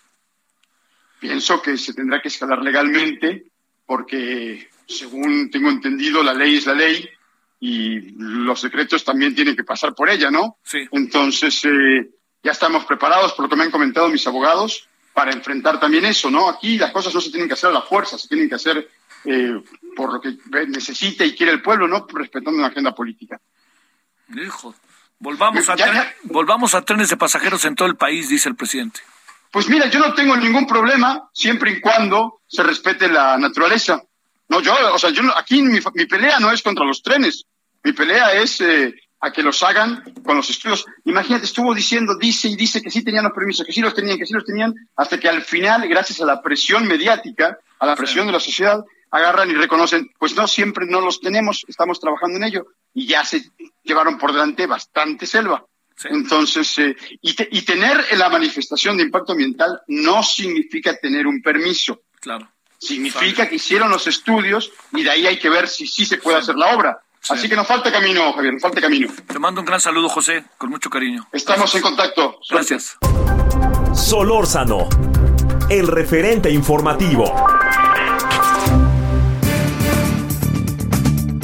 [1.18, 3.46] Pienso que se tendrá que escalar legalmente
[3.84, 7.08] porque, según tengo entendido, la ley es la ley
[7.58, 10.58] y los decretos también tienen que pasar por ella, ¿no?
[10.62, 10.86] Sí.
[10.92, 12.10] Entonces, eh,
[12.46, 16.30] ya estamos preparados, por lo que me han comentado mis abogados, para enfrentar también eso,
[16.30, 16.48] ¿no?
[16.48, 18.88] Aquí las cosas no se tienen que hacer a la fuerza, se tienen que hacer
[19.24, 19.60] eh,
[19.96, 20.36] por lo que
[20.68, 22.06] necesita y quiere el pueblo, ¿no?
[22.08, 23.40] Respetando una agenda política.
[24.28, 24.76] Hijo,
[25.18, 25.76] volvamos a,
[26.22, 29.00] volvamos a trenes de pasajeros en todo el país, dice el presidente.
[29.50, 34.00] Pues mira, yo no tengo ningún problema siempre y cuando se respete la naturaleza.
[34.48, 37.44] No, yo, o sea, yo aquí mi, mi pelea no es contra los trenes,
[37.82, 40.84] mi pelea es eh, a que los hagan con los estudios.
[41.04, 44.18] Imagínate, estuvo diciendo, dice y dice que sí tenían los permisos, que sí los tenían,
[44.18, 47.96] que sí los tenían, hasta que al final, gracias a la presión mediática, a la
[47.96, 52.36] presión de la sociedad, agarran y reconocen, pues no, siempre no los tenemos, estamos trabajando
[52.36, 53.50] en ello, y ya se
[53.82, 55.64] llevaron por delante bastante selva.
[55.96, 56.08] Sí.
[56.10, 61.40] Entonces, eh, y, te, y, tener la manifestación de impacto ambiental no significa tener un
[61.40, 62.02] permiso.
[62.20, 62.50] Claro.
[62.78, 66.36] Significa que hicieron los estudios y de ahí hay que ver si sí se puede
[66.36, 66.42] sí.
[66.42, 67.00] hacer la obra.
[67.26, 67.34] Sí.
[67.34, 69.08] Así que nos falta camino, Javier, nos falta camino.
[69.26, 71.26] Te mando un gran saludo, José, con mucho cariño.
[71.32, 71.74] Estamos Gracias.
[71.74, 72.38] en contacto.
[72.48, 72.96] Gracias.
[73.94, 74.88] Solórzano,
[75.68, 77.24] el referente informativo.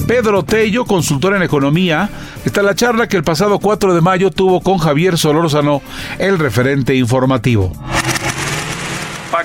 [0.06, 2.08] Pedro Tello, consultor en economía.
[2.44, 5.82] Está la charla que el pasado 4 de mayo tuvo con Javier Solórzano,
[6.18, 7.72] el referente informativo.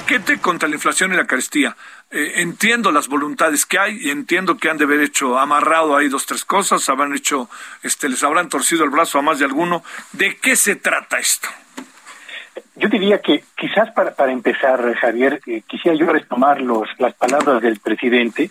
[0.07, 1.75] Paquete contra la inflación y la carestía.
[2.11, 6.07] Eh, entiendo las voluntades que hay y entiendo que han de haber hecho amarrado ahí
[6.07, 7.49] dos tres cosas, habrán hecho,
[7.83, 9.83] este, les habrán torcido el brazo a más de alguno.
[10.13, 11.49] ¿De qué se trata esto?
[12.77, 17.61] Yo diría que quizás para, para empezar, Javier, eh, quisiera yo retomar los, las palabras
[17.61, 18.49] del presidente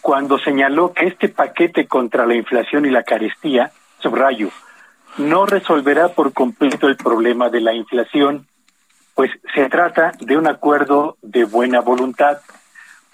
[0.00, 4.48] cuando señaló que este paquete contra la inflación y la carestía, subrayo,
[5.18, 8.46] no resolverá por completo el problema de la inflación,
[9.14, 12.38] pues se trata de un acuerdo de buena voluntad.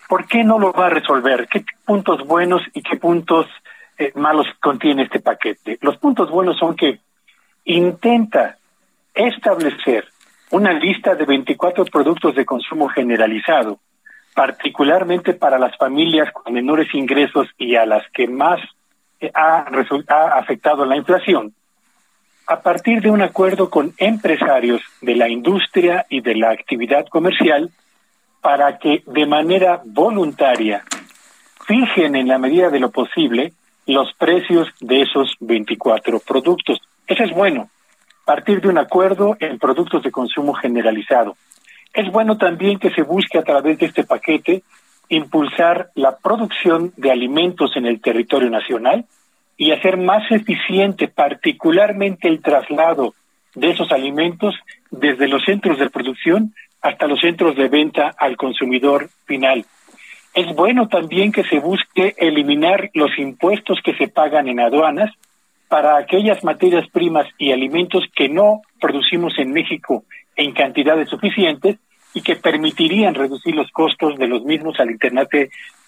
[0.09, 1.49] ¿Por qué no lo va a resolver?
[1.49, 3.47] ¿Qué puntos buenos y qué puntos
[3.99, 5.79] eh, malos contiene este paquete?
[5.81, 7.01] Los puntos buenos son que
[7.65, 8.59] intenta
[9.15, 10.07] establecer
[10.51, 13.81] una lista de 24 productos de consumo generalizado,
[14.35, 18.61] particularmente para las familias con menores ingresos y a las que más
[19.21, 19.67] eh, ha,
[20.09, 21.55] ha afectado la inflación,
[22.47, 27.71] a partir de un acuerdo con empresarios de la industria y de la actividad comercial
[28.41, 30.85] para que de manera voluntaria
[31.67, 33.53] fijen en la medida de lo posible
[33.87, 36.81] los precios de esos 24 productos.
[37.07, 37.69] Eso es bueno
[38.27, 41.37] partir de un acuerdo en productos de consumo generalizado.
[41.95, 44.65] Es bueno también que se busque a través de este paquete
[45.09, 49.05] impulsar la producción de alimentos en el territorio nacional
[49.57, 53.15] y hacer más eficiente particularmente el traslado
[53.55, 54.55] de esos alimentos
[54.91, 59.65] desde los centros de producción hasta los centros de venta al consumidor final.
[60.35, 65.11] Es bueno también que se busque eliminar los impuestos que se pagan en aduanas
[65.69, 70.05] para aquellas materias primas y alimentos que no producimos en México
[70.37, 71.79] en cantidades suficientes
[72.13, 74.91] y que permitirían reducir los costos de los mismos al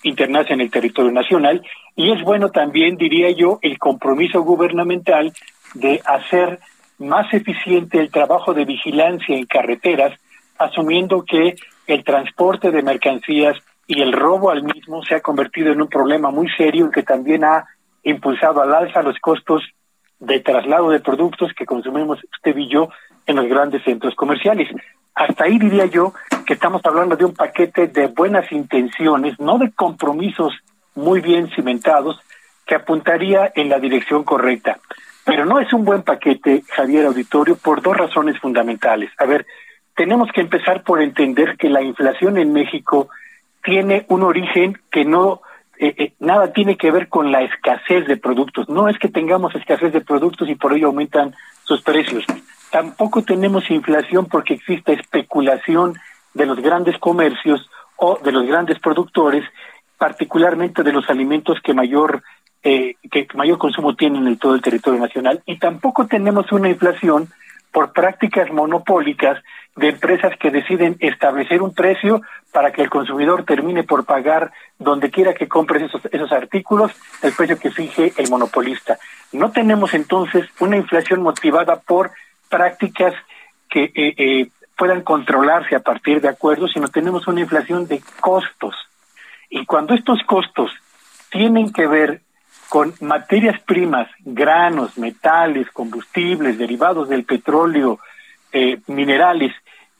[0.03, 1.63] internarse en el territorio nacional.
[1.97, 5.33] Y es bueno también, diría yo, el compromiso gubernamental
[5.75, 6.61] de hacer
[6.99, 10.19] más eficiente el trabajo de vigilancia en carreteras,
[10.59, 11.55] asumiendo que
[11.87, 13.57] el transporte de mercancías
[13.87, 17.45] y el robo al mismo se ha convertido en un problema muy serio que también
[17.45, 17.65] ha
[18.03, 19.63] impulsado al alza los costos
[20.19, 22.91] de traslado de productos que consumimos usted y yo
[23.29, 24.69] en los grandes centros comerciales.
[25.15, 26.13] Hasta ahí diría yo
[26.47, 30.55] que estamos hablando de un paquete de buenas intenciones, no de compromisos
[30.97, 32.21] muy bien cimentados,
[32.67, 34.79] que apuntaría en la dirección correcta.
[35.25, 39.11] Pero no es un buen paquete, Javier Auditorio, por dos razones fundamentales.
[39.19, 39.47] A ver,
[39.95, 43.09] tenemos que empezar por entender que la inflación en México
[43.63, 45.43] tiene un origen que no
[45.81, 48.69] eh, eh, nada tiene que ver con la escasez de productos.
[48.69, 52.25] No es que tengamos escasez de productos y por ello aumentan sus precios.
[52.71, 55.95] Tampoco tenemos inflación porque existe especulación
[56.35, 59.45] de los grandes comercios o de los grandes productores,
[59.97, 62.23] particularmente de los alimentos que mayor
[62.63, 65.43] eh, que mayor consumo tienen en todo el territorio nacional.
[65.47, 67.29] Y tampoco tenemos una inflación
[67.73, 69.43] por prácticas monopólicas
[69.77, 72.21] de empresas que deciden establecer un precio
[72.53, 77.33] para que el consumidor termine por pagar donde quiera que compre esos, esos artículos el
[77.33, 78.99] precio que fije el monopolista.
[79.33, 82.11] No tenemos entonces una inflación motivada por
[82.49, 83.15] prácticas
[83.69, 88.75] que eh, eh, puedan controlarse a partir de acuerdos, sino tenemos una inflación de costos.
[89.51, 90.71] Y cuando estos costos
[91.31, 92.23] tienen que ver
[92.69, 97.99] con materias primas, granos, metales, combustibles, derivados del petróleo,
[98.53, 99.53] eh, minerales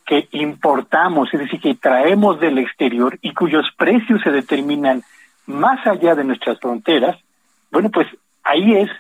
[0.07, 5.03] que importamos, es decir, que traemos del exterior y cuyos precios se determinan
[5.47, 7.17] más allá de nuestras fronteras,
[7.71, 8.07] bueno, pues
[8.43, 8.91] ahí es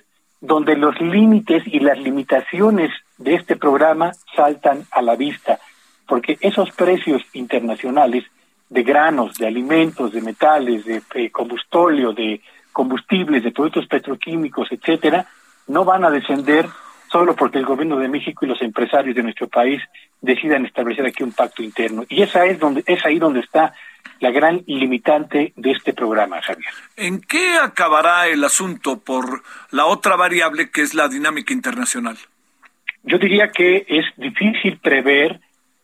[0.41, 5.59] donde los límites y las limitaciones de este programa saltan a la vista,
[6.07, 8.25] porque esos precios internacionales
[8.69, 12.41] de granos, de alimentos, de metales, de combustóleo, de
[12.73, 15.27] combustibles, de productos petroquímicos, etcétera,
[15.67, 16.69] no van a descender
[17.11, 19.83] solo porque el gobierno de México y los empresarios de nuestro país
[20.21, 22.05] decidan establecer aquí un pacto interno.
[22.09, 23.73] Y esa es donde es ahí donde está
[24.21, 26.71] la gran limitante de este programa, Javier.
[26.97, 32.19] ¿En qué acabará el asunto por la otra variable que es la dinámica internacional?
[33.09, 35.41] Yo diría que es difícil prever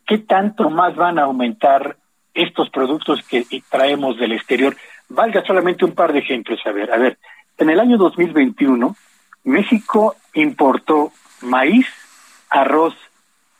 [0.06, 1.96] qué tanto más van a aumentar
[2.34, 4.76] estos productos que traemos del exterior.
[5.08, 7.16] Valga solamente un par de ejemplos, a ver, a ver,
[7.56, 8.94] en el año 2021
[9.44, 11.86] México importó maíz,
[12.50, 12.94] arroz,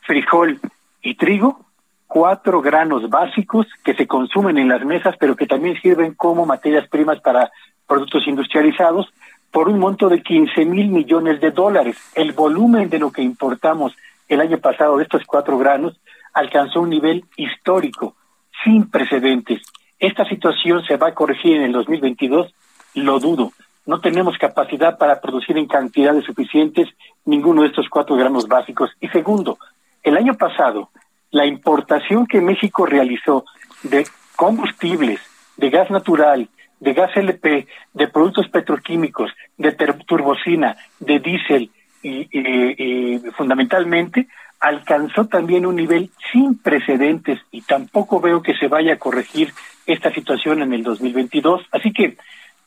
[0.01, 0.59] frijol
[1.01, 1.65] y trigo,
[2.05, 6.87] cuatro granos básicos que se consumen en las mesas, pero que también sirven como materias
[6.87, 7.51] primas para
[7.87, 9.11] productos industrializados,
[9.55, 11.95] por un monto de 15 mil millones de dólares.
[12.13, 13.95] El volumen de lo que importamos
[14.27, 15.97] el año pasado de estos cuatro granos
[16.33, 18.17] alcanzó un nivel histórico,
[18.65, 19.61] sin precedentes.
[19.97, 22.53] Esta situación se va a corregir en el 2022,
[22.95, 23.53] lo dudo.
[23.85, 26.89] no tenemos capacidad para producir en cantidades suficientes
[27.23, 28.91] ninguno de estos cuatro gramos básicos.
[28.99, 29.57] Y segundo,
[30.03, 30.89] el año pasado,
[31.31, 33.45] la importación que México realizó
[33.83, 35.21] de combustibles,
[35.55, 36.49] de gas natural,
[36.79, 39.71] de gas LP, de productos petroquímicos, de
[40.05, 41.69] turbocina, de diésel
[42.03, 44.27] y, fundamentalmente
[44.59, 49.53] alcanzó también un nivel sin precedentes y tampoco veo que se vaya a corregir
[49.85, 51.65] esta situación en el 2022.
[51.71, 52.17] Así que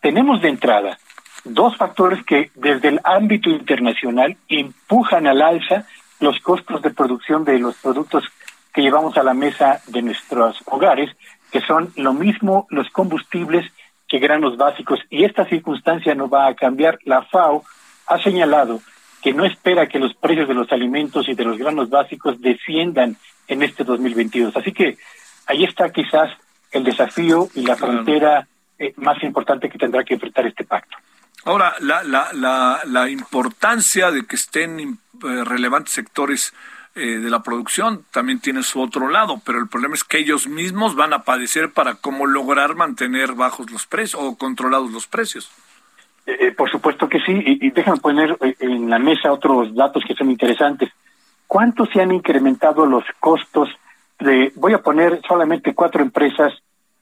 [0.00, 0.98] tenemos de entrada
[1.44, 5.86] dos factores que desde el ámbito internacional empujan al alza
[6.20, 8.24] los costos de producción de los productos
[8.72, 11.10] que llevamos a la mesa de nuestros hogares,
[11.50, 13.64] que son lo mismo los combustibles
[14.08, 15.00] que granos básicos.
[15.10, 16.98] Y esta circunstancia no va a cambiar.
[17.04, 17.64] La FAO
[18.06, 18.80] ha señalado
[19.22, 23.16] que no espera que los precios de los alimentos y de los granos básicos desciendan
[23.46, 24.56] en este 2022.
[24.56, 24.96] Así que
[25.46, 26.30] ahí está quizás
[26.70, 28.46] el desafío y la frontera
[28.78, 30.96] eh, más importante que tendrá que enfrentar este pacto.
[31.44, 36.52] Ahora, la, la, la, la importancia de que estén eh, relevantes sectores
[36.98, 40.48] eh, de la producción también tiene su otro lado, pero el problema es que ellos
[40.48, 45.50] mismos van a padecer para cómo lograr mantener bajos los precios o controlados los precios.
[46.26, 50.14] Eh, por supuesto que sí, y, y déjame poner en la mesa otros datos que
[50.14, 50.90] son interesantes.
[51.46, 53.70] ¿Cuánto se han incrementado los costos
[54.18, 56.52] de, voy a poner solamente cuatro empresas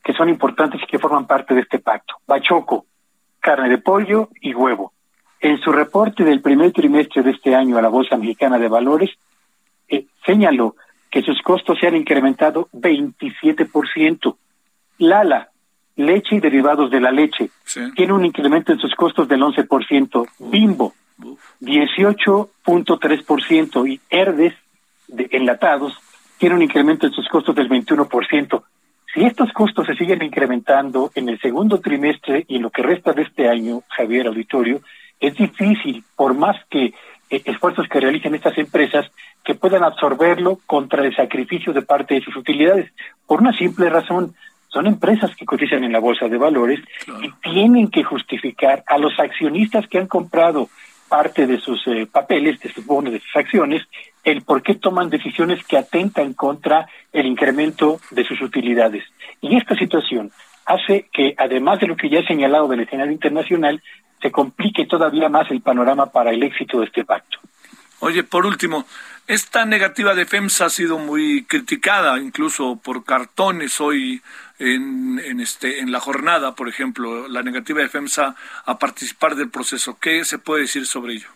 [0.05, 2.14] que son importantes y que forman parte de este pacto?
[2.28, 2.86] Bachoco,
[3.40, 4.92] carne de pollo y huevo.
[5.40, 9.11] En su reporte del primer trimestre de este año a la Bolsa Mexicana de Valores,
[9.89, 10.76] eh, señaló
[11.11, 14.37] que sus costos se han incrementado 27%.
[14.99, 15.51] Lala,
[15.97, 17.51] leche y derivados de la leche,
[17.95, 20.26] tiene un incremento en sus costos del 11%.
[20.39, 20.95] Bimbo,
[21.61, 23.89] 18.3%.
[23.89, 24.55] Y Herdes,
[25.09, 25.99] de enlatados,
[26.39, 28.62] tiene un incremento en sus costos del 21%.
[29.14, 33.12] Si estos costos se siguen incrementando en el segundo trimestre y en lo que resta
[33.12, 34.80] de este año, Javier Auditorio,
[35.18, 36.93] es difícil, por más que
[37.31, 39.11] esfuerzos que realicen estas empresas,
[39.45, 42.91] que puedan absorberlo contra el sacrificio de parte de sus utilidades,
[43.27, 44.35] por una simple razón.
[44.68, 46.81] Son empresas que cotizan en la bolsa de valores
[47.22, 50.68] y tienen que justificar a los accionistas que han comprado
[51.09, 53.83] parte de sus eh, papeles, de sus bonos, de sus acciones,
[54.24, 59.05] el por qué toman decisiones que atentan contra el incremento de sus utilidades.
[59.41, 60.33] Y esta situación
[60.66, 63.82] hace que, además de lo que ya he señalado del escenario internacional,
[64.20, 67.38] se complique todavía más el panorama para el éxito de este pacto.
[68.00, 68.84] Oye, por último,
[69.26, 74.20] esta negativa de FEMSA ha sido muy criticada, incluso por cartones hoy
[74.58, 79.50] en, en, este, en la jornada, por ejemplo, la negativa de FEMSA a participar del
[79.50, 79.98] proceso.
[80.00, 81.28] ¿Qué se puede decir sobre ello?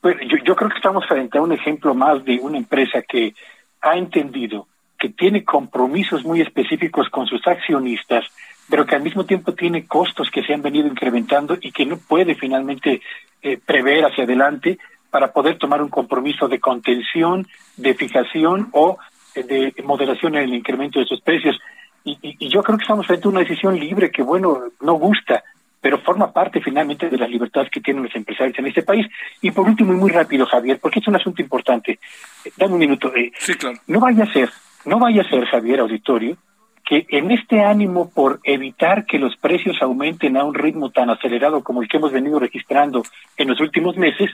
[0.00, 3.34] Bueno, yo, yo creo que estamos frente a un ejemplo más de una empresa que
[3.80, 4.68] ha entendido
[5.02, 8.24] que tiene compromisos muy específicos con sus accionistas,
[8.70, 11.96] pero que al mismo tiempo tiene costos que se han venido incrementando y que no
[11.96, 13.02] puede finalmente
[13.42, 14.78] eh, prever hacia adelante
[15.10, 18.96] para poder tomar un compromiso de contención, de fijación o
[19.34, 19.42] eh,
[19.74, 21.58] de moderación en el incremento de sus precios.
[22.04, 25.42] Y, y, yo creo que estamos frente a una decisión libre que, bueno, no gusta,
[25.80, 29.04] pero forma parte finalmente de las libertades que tienen los empresarios en este país.
[29.40, 31.98] Y por último, y muy rápido, Javier, porque es un asunto importante.
[32.44, 33.12] Eh, dame un minuto.
[33.40, 33.78] sí, claro.
[33.88, 34.48] No vaya a ser,
[34.84, 36.36] no vaya a ser, Javier Auditorio,
[36.84, 41.62] que en este ánimo por evitar que los precios aumenten a un ritmo tan acelerado
[41.62, 43.02] como el que hemos venido registrando
[43.36, 44.30] en los últimos meses,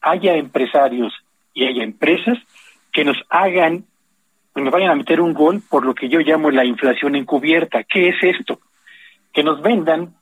[0.00, 1.12] haya empresarios
[1.54, 2.38] y haya empresas
[2.92, 3.84] que nos hagan,
[4.54, 7.84] nos vayan a meter un gol por lo que yo llamo la inflación encubierta.
[7.84, 8.60] ¿Qué es esto?
[9.32, 10.14] Que nos vendan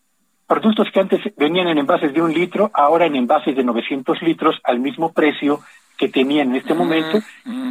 [0.47, 4.61] productos que antes venían en envases de un litro, ahora en envases de 900 litros
[4.63, 5.61] al mismo precio
[5.97, 7.21] que tenían en este momento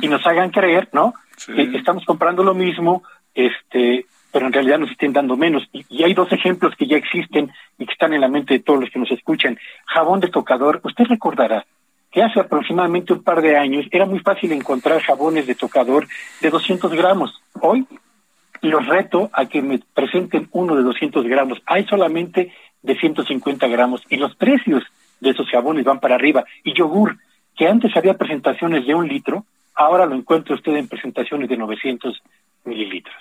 [0.01, 1.13] y nos hagan creer, ¿no?
[1.45, 3.03] Que estamos comprando lo mismo,
[3.33, 5.63] este, pero en realidad nos estén dando menos.
[5.71, 8.59] Y, y, hay dos ejemplos que ya existen y que están en la mente de
[8.61, 9.57] todos los que nos escuchan.
[9.85, 11.65] Jabón de tocador, usted recordará
[12.11, 16.07] que hace aproximadamente un par de años era muy fácil encontrar jabones de tocador
[16.39, 17.41] de 200 gramos.
[17.59, 17.85] Hoy
[18.61, 21.61] los reto a que me presenten uno de 200 gramos.
[21.65, 24.83] Hay solamente de 150 gramos y los precios
[25.19, 26.45] de esos jabones van para arriba.
[26.63, 27.17] Y yogur,
[27.57, 29.45] que antes había presentaciones de un litro,
[29.75, 32.21] ahora lo encuentra usted en presentaciones de 900
[32.65, 33.15] mililitros.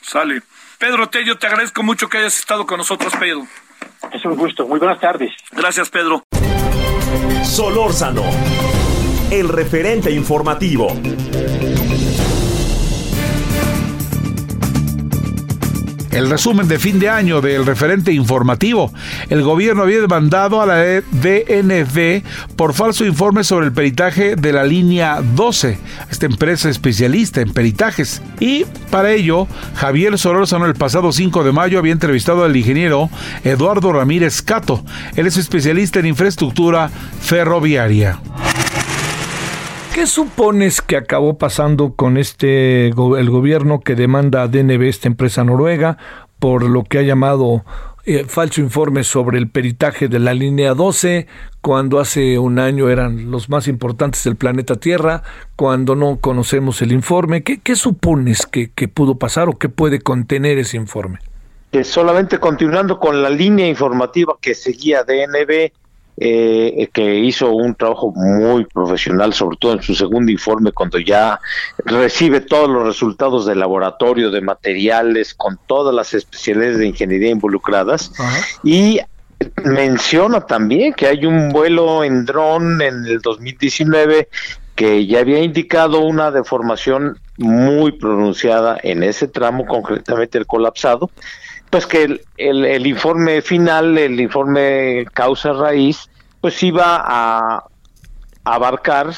[0.00, 0.42] Sale.
[0.78, 3.42] Pedro Tello, te agradezco mucho que hayas estado con nosotros, Pedro.
[4.12, 4.66] Es un gusto.
[4.66, 5.32] Muy buenas tardes.
[5.50, 6.22] Gracias, Pedro.
[7.44, 8.22] Solórzano,
[9.30, 10.88] el referente informativo.
[16.10, 18.92] El resumen de fin de año del referente informativo.
[19.28, 22.22] El gobierno había demandado a la DNV
[22.56, 25.78] por falso informe sobre el peritaje de la línea 12,
[26.10, 28.22] esta empresa especialista en peritajes.
[28.40, 33.10] Y para ello, Javier Solórzano el pasado 5 de mayo había entrevistado al ingeniero
[33.44, 34.84] Eduardo Ramírez Cato.
[35.16, 36.90] Él es especialista en infraestructura
[37.20, 38.18] ferroviaria.
[39.98, 45.42] ¿Qué supones que acabó pasando con este el gobierno que demanda a DNB, esta empresa
[45.42, 45.98] noruega,
[46.38, 47.64] por lo que ha llamado
[48.06, 51.26] eh, falso informe sobre el peritaje de la línea 12,
[51.60, 55.24] cuando hace un año eran los más importantes del planeta Tierra,
[55.56, 57.42] cuando no conocemos el informe?
[57.42, 61.18] ¿Qué, supones que, pudo pasar o qué puede contener ese informe?
[61.72, 65.72] Que solamente continuando con la línea informativa que seguía DNB,
[66.20, 71.40] eh, que hizo un trabajo muy profesional, sobre todo en su segundo informe, cuando ya
[71.84, 78.12] recibe todos los resultados del laboratorio de materiales con todas las especialidades de ingeniería involucradas.
[78.64, 79.00] Y
[79.64, 84.28] menciona también que hay un vuelo en dron en el 2019
[84.74, 91.10] que ya había indicado una deformación muy pronunciada en ese tramo, concretamente el colapsado,
[91.70, 96.08] pues que el, el, informe final, el informe causa raíz,
[96.40, 97.64] pues iba a
[98.44, 99.12] abarcar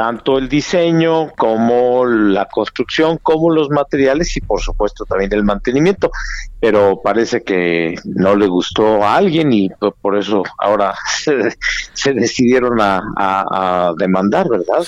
[0.00, 6.10] tanto el diseño como la construcción, como los materiales y por supuesto también el mantenimiento.
[6.58, 9.68] Pero parece que no le gustó a alguien y
[10.00, 10.94] por eso ahora
[11.92, 14.86] se, decidieron a, demandar, ¿verdad?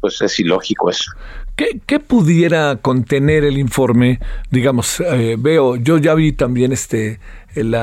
[0.00, 1.10] Pues es ilógico eso.
[1.56, 4.20] ¿Qué, pudiera contener el informe?
[4.50, 7.20] Digamos, eh, veo, yo ya vi también este
[7.54, 7.74] el,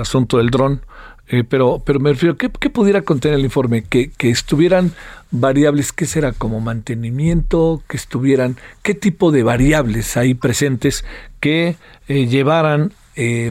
[0.00, 0.82] asunto del dron,
[1.26, 3.82] eh, pero, pero me refiero, ¿qué, ¿qué, pudiera contener el informe?
[3.82, 4.92] Que, que estuvieran
[5.32, 6.32] variables, ¿qué será?
[6.32, 11.04] Como mantenimiento, que estuvieran, ¿qué tipo de variables hay presentes
[11.40, 11.76] que
[12.06, 12.92] eh, llevaran,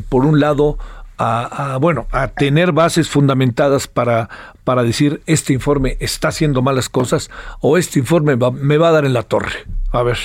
[0.10, 0.80] por un lado,
[1.18, 4.30] a, bueno, a tener bases fundamentadas para,
[4.64, 9.06] para decir este informe está haciendo malas cosas o este informe me va a dar
[9.06, 9.66] en la torre.
[9.92, 10.18] A ver.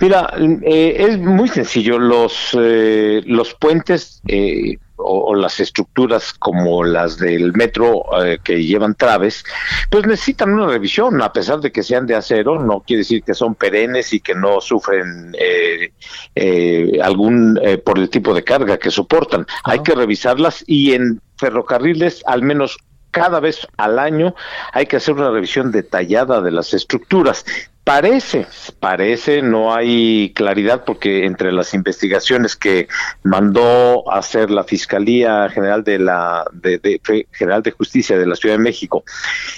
[0.00, 1.98] Mira, eh, es muy sencillo.
[1.98, 8.94] Los, eh, los puentes eh, o, las estructuras como las del metro eh, que llevan
[8.94, 9.44] traves,
[9.90, 13.34] pues necesitan una revisión, a pesar de que sean de acero, no quiere decir que
[13.34, 15.92] son perennes y que no sufren eh,
[16.34, 19.46] eh, algún por el tipo de carga que soportan.
[19.64, 22.78] Hay que revisarlas y en ferrocarriles al menos
[23.10, 24.34] cada vez al año
[24.72, 27.44] hay que hacer una revisión detallada de las estructuras.
[27.90, 28.46] Parece,
[28.78, 32.86] parece, no hay claridad porque entre las investigaciones que
[33.24, 37.00] mandó hacer la Fiscalía General de la de,
[37.32, 39.02] General de Justicia de la Ciudad de México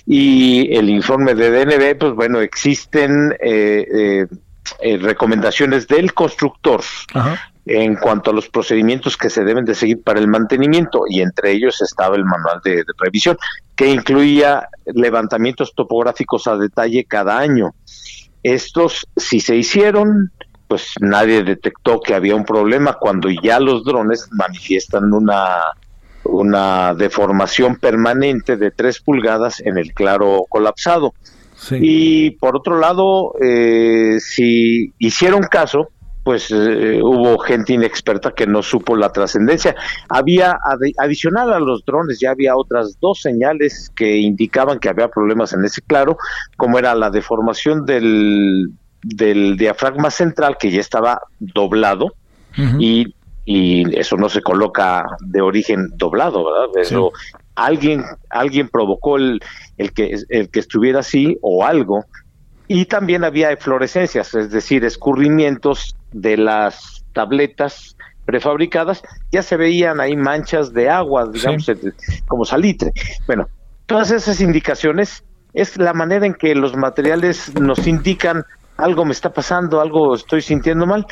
[0.06, 4.26] y el informe de DNB, pues bueno, existen eh, eh,
[4.80, 6.80] eh, recomendaciones del constructor
[7.66, 11.52] en cuanto a los procedimientos que se deben de seguir para el mantenimiento y entre
[11.52, 13.36] ellos estaba el manual de, revisión
[13.76, 17.74] que incluía levantamientos topográficos a detalle cada año.
[18.42, 20.30] Estos, si se hicieron,
[20.68, 25.58] pues nadie detectó que había un problema cuando ya los drones manifiestan una,
[26.24, 31.14] una deformación permanente de 3 pulgadas en el claro colapsado.
[31.70, 35.90] Y por otro lado, eh, si hicieron caso,
[36.24, 39.74] pues eh, hubo gente inexperta que no supo la trascendencia.
[40.08, 40.58] Había,
[40.98, 45.64] adicional a los drones, ya había otras dos señales que indicaban que había problemas en
[45.64, 46.16] ese claro,
[46.56, 48.70] como era la deformación del,
[49.02, 52.14] del diafragma central, que ya estaba doblado,
[52.78, 53.14] y,
[53.46, 56.66] y, eso no se coloca de origen doblado, ¿verdad?
[56.74, 57.10] Pero
[57.54, 59.40] alguien, alguien provocó el,
[59.78, 62.04] el, que, el que estuviera así o algo
[62.74, 70.16] y también había eflorescencias, es decir, escurrimientos de las tabletas prefabricadas, ya se veían ahí
[70.16, 71.70] manchas de agua, digamos,
[72.26, 72.92] como salitre.
[73.26, 73.46] Bueno,
[73.84, 78.42] todas esas indicaciones es la manera en que los materiales nos indican
[78.78, 81.04] algo me está pasando, algo estoy sintiendo mal.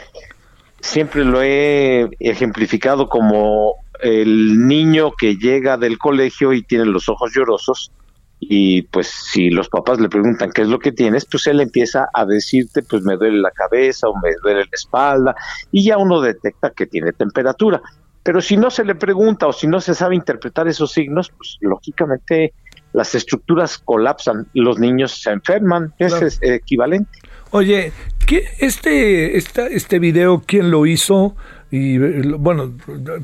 [0.80, 7.32] Siempre lo he ejemplificado como el niño que llega del colegio y tiene los ojos
[7.34, 7.92] llorosos
[8.40, 12.08] y pues si los papás le preguntan qué es lo que tienes, pues él empieza
[12.12, 15.36] a decirte pues me duele la cabeza o me duele la espalda
[15.70, 17.82] y ya uno detecta que tiene temperatura.
[18.22, 21.58] Pero si no se le pregunta o si no se sabe interpretar esos signos, pues
[21.60, 22.54] lógicamente
[22.92, 27.18] las estructuras colapsan, los niños se enferman, es equivalente.
[27.50, 27.92] Oye,
[28.26, 31.36] ¿qué, este, esta, este video, ¿quién lo hizo?
[31.70, 32.72] Y bueno,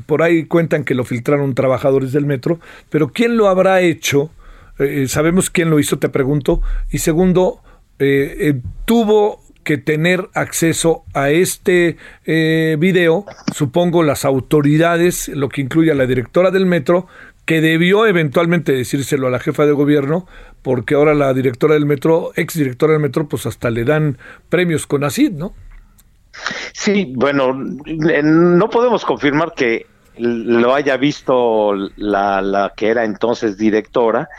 [0.05, 2.59] por ahí cuentan que lo filtraron trabajadores del metro,
[2.89, 4.31] pero ¿quién lo habrá hecho?
[4.79, 6.61] Eh, ¿Sabemos quién lo hizo, te pregunto?
[6.91, 7.61] Y segundo,
[7.99, 15.59] eh, eh, ¿tuvo que tener acceso a este eh, video, supongo las autoridades, lo que
[15.59, 17.07] incluye a la directora del metro,
[17.43, 20.25] que debió eventualmente decírselo a la jefa de gobierno,
[20.61, 24.17] porque ahora la directora del metro, ex directora del metro, pues hasta le dan
[24.47, 25.53] premios con ACID, ¿no?
[26.71, 29.85] Sí, bueno, no podemos confirmar que
[30.17, 34.29] lo haya visto la, la que era entonces directora,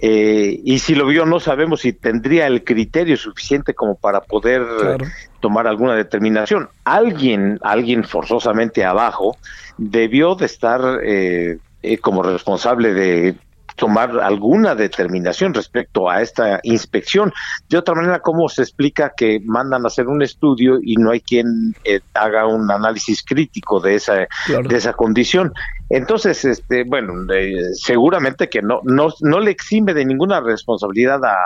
[0.00, 4.62] eh, y si lo vio no sabemos si tendría el criterio suficiente como para poder
[5.40, 6.68] tomar alguna determinación.
[6.84, 9.36] Alguien, alguien forzosamente abajo,
[9.76, 13.36] debió de estar eh, eh, como responsable de
[13.78, 17.32] tomar alguna determinación respecto a esta inspección.
[17.68, 21.20] De otra manera, ¿cómo se explica que mandan a hacer un estudio y no hay
[21.20, 25.52] quien eh, haga un análisis crítico de esa, de esa condición?
[25.88, 31.36] Entonces, este, bueno, eh, seguramente que no, no, no le exime de ninguna responsabilidad a,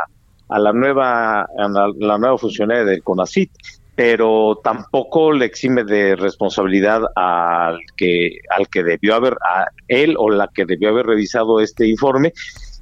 [0.48, 3.50] a la nueva, a la, nueva funcionaria del CONACIT
[3.94, 10.30] pero tampoco le exime de responsabilidad al que al que debió haber a él o
[10.30, 12.32] la que debió haber revisado este informe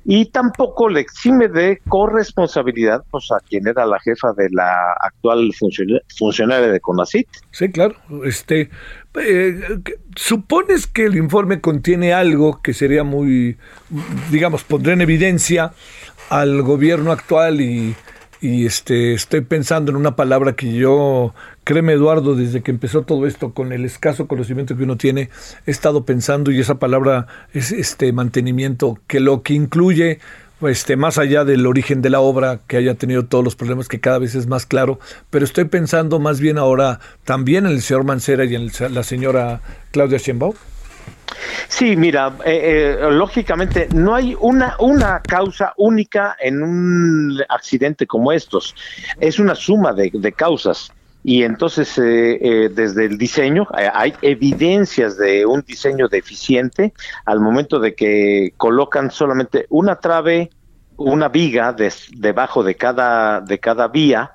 [0.05, 5.53] y tampoco le exime de corresponsabilidad pues a quien era la jefa de la actual
[6.17, 7.29] funcionaria de CONACIT.
[7.51, 7.97] Sí, claro.
[8.25, 8.71] Este,
[9.21, 9.61] eh,
[10.17, 13.59] supones que el informe contiene algo que sería muy,
[14.31, 15.73] digamos, pondré en evidencia
[16.31, 17.95] al gobierno actual y
[18.41, 21.34] y este estoy pensando en una palabra que yo,
[21.64, 25.30] créeme Eduardo, desde que empezó todo esto, con el escaso conocimiento que uno tiene,
[25.66, 30.20] he estado pensando y esa palabra es este mantenimiento, que lo que incluye
[30.62, 34.01] este, más allá del origen de la obra, que haya tenido todos los problemas, que
[34.01, 38.05] cada vez es más claro, pero estoy pensando más bien ahora también en el señor
[38.05, 39.61] Mancera y en la señora
[39.91, 40.55] Claudia Sheinbaum.
[41.68, 48.32] Sí, mira, eh, eh, lógicamente no hay una, una causa única en un accidente como
[48.32, 48.74] estos.
[49.18, 50.93] Es una suma de, causas.
[51.22, 56.95] Y entonces, eh, desde el diseño, hay evidencias de un diseño deficiente
[57.26, 60.51] al momento de que colocan solamente una trave,
[60.97, 61.76] una viga
[62.12, 64.32] debajo de cada, de cada vía.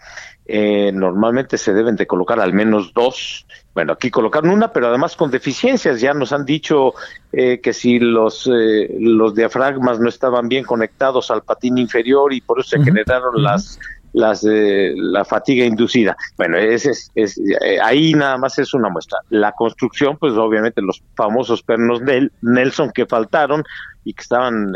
[0.48, 5.30] normalmente se deben de colocar al menos dos bueno, aquí colocaron una, pero además con
[5.30, 6.00] deficiencias.
[6.00, 6.94] Ya nos han dicho
[7.34, 12.40] eh, que si los, eh, los diafragmas no estaban bien conectados al patín inferior y
[12.40, 13.78] por eso se generaron las
[14.14, 16.16] las eh, la fatiga inducida.
[16.38, 17.42] Bueno, ese es,
[17.84, 19.20] ahí nada más es una muestra.
[19.30, 23.62] La construcción, pues obviamente los famosos pernos de Nelson que faltaron
[24.06, 24.72] y que estaban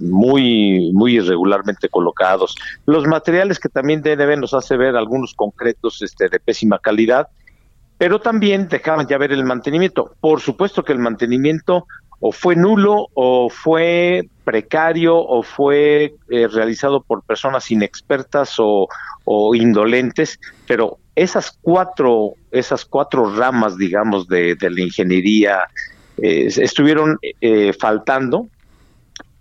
[0.00, 2.56] muy muy irregularmente colocados.
[2.86, 7.28] Los materiales que también deben nos hace ver algunos concretos este de pésima calidad
[7.98, 10.14] pero también dejaban ya ver el mantenimiento.
[10.20, 11.86] Por supuesto que el mantenimiento
[12.20, 18.88] o fue nulo o fue precario o fue eh, realizado por personas inexpertas o,
[19.54, 20.38] indolentes,
[20.68, 25.66] pero esas cuatro, esas cuatro ramas, digamos, de, la ingeniería
[26.18, 28.46] eh, estuvieron eh, faltando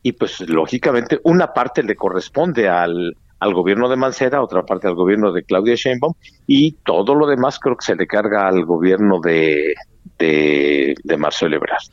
[0.01, 3.15] y pues lógicamente una parte le corresponde al,
[3.45, 6.13] al gobierno de Mancera, otra parte al gobierno de Claudia Sheinbaum
[6.47, 9.75] y todo lo demás creo que se le carga al gobierno de,
[10.17, 11.83] de, Marcelo Ebrard.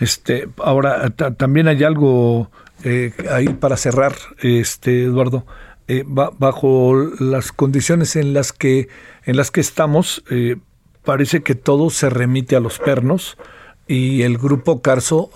[0.00, 2.50] Este, ahora también hay algo
[2.84, 5.46] eh, ahí para cerrar, este Eduardo.
[5.88, 8.88] Eh, bajo las condiciones en las que
[9.24, 10.56] en las que estamos, eh,
[11.04, 13.38] parece que todo se remite a los pernos
[13.86, 15.30] y el grupo Carso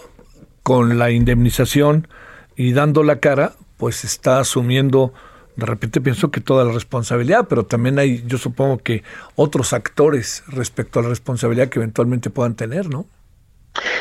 [0.64, 2.08] con la indemnización
[2.56, 5.12] y dando la cara, pues está asumiendo
[5.57, 9.03] de repente pienso que toda la responsabilidad, pero también hay, yo supongo que
[9.36, 13.07] otros actores respecto a la responsabilidad que eventualmente puedan tener, ¿no?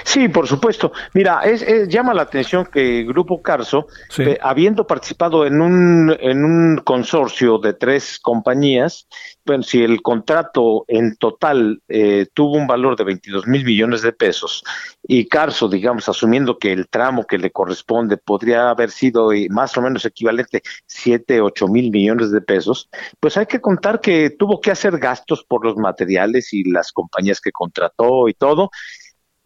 [0.04, 0.92] Sí, por supuesto.
[1.14, 3.88] Mira, es, llama la atención que Grupo Carso,
[4.18, 9.08] eh, habiendo participado en un, en un consorcio de tres compañías,
[9.50, 14.14] bueno, si el contrato en total eh, tuvo un valor de 22 mil millones de
[14.14, 14.64] pesos
[15.02, 19.76] y Carso, digamos, asumiendo que el tramo que le corresponde podría haber sido eh, más
[19.76, 24.62] o menos equivalente 7, 8 mil millones de pesos, pues hay que contar que tuvo
[24.62, 28.70] que hacer gastos por los materiales y las compañías que contrató y todo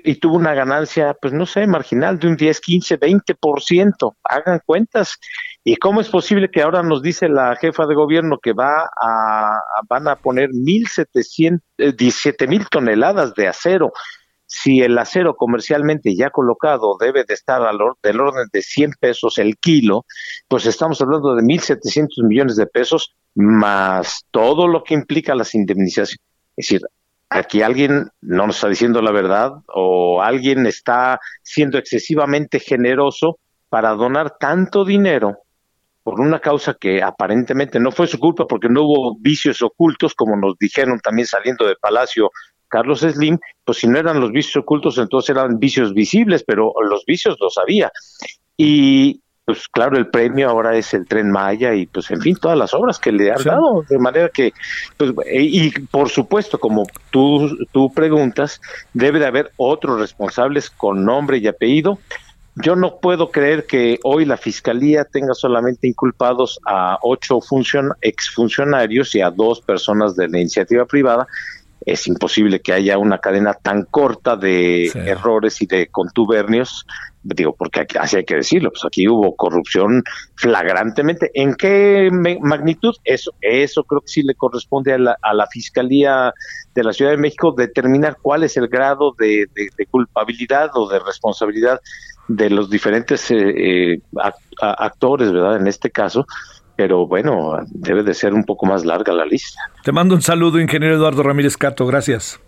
[0.03, 4.15] y tuvo una ganancia, pues no sé, marginal de un 10, 15, 20%.
[4.23, 5.17] Hagan cuentas.
[5.63, 9.59] ¿Y cómo es posible que ahora nos dice la jefa de gobierno que va a,
[9.87, 13.93] van a poner 1.700, 17 mil toneladas de acero?
[14.45, 19.37] Si el acero comercialmente ya colocado debe de estar al del orden de 100 pesos
[19.37, 20.05] el kilo,
[20.47, 26.19] pues estamos hablando de 1.700 millones de pesos más todo lo que implica las indemnizaciones.
[26.55, 26.81] Es decir,
[27.33, 33.91] aquí alguien no nos está diciendo la verdad o alguien está siendo excesivamente generoso para
[33.91, 35.39] donar tanto dinero
[36.03, 40.35] por una causa que aparentemente no fue su culpa porque no hubo vicios ocultos, como
[40.35, 42.29] nos dijeron también saliendo de Palacio
[42.67, 47.03] Carlos Slim, pues si no eran los vicios ocultos, entonces eran vicios visibles, pero los
[47.05, 47.91] vicios los había.
[48.57, 52.57] Y pues claro, el premio ahora es el Tren Maya y pues en fin, todas
[52.57, 54.53] las obras que le han dado, de manera que,
[54.95, 58.61] pues, y por supuesto, como tú, tú preguntas,
[58.93, 61.99] debe de haber otros responsables con nombre y apellido.
[62.55, 69.15] Yo no puedo creer que hoy la Fiscalía tenga solamente inculpados a ocho funcion exfuncionarios
[69.15, 71.27] y a dos personas de la iniciativa privada,
[71.85, 76.85] es imposible que haya una cadena tan corta de errores y de contubernios,
[77.23, 80.03] digo, porque aquí, así hay que decirlo, pues aquí hubo corrupción
[80.35, 81.31] flagrantemente.
[81.33, 82.09] ¿En qué
[82.41, 82.95] magnitud?
[83.03, 86.33] Eso, eso creo que sí le corresponde a la, a la Fiscalía
[86.73, 89.47] de la Ciudad de México determinar cuál es el grado de,
[89.89, 91.79] culpabilidad o de responsabilidad
[92.27, 94.01] de los diferentes eh, eh,
[94.61, 95.57] actores, ¿verdad?
[95.57, 96.25] En este caso,
[96.75, 99.59] pero bueno, debe de ser un poco más larga la lista.
[99.83, 102.39] Te mando un saludo, ingeniero Eduardo Ramírez Cato, gracias.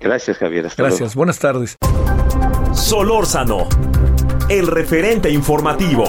[0.00, 0.68] Gracias, Javier.
[0.76, 1.76] gracias, buenas tardes.
[2.72, 3.68] Solórzano,
[4.48, 6.04] el referente informativo.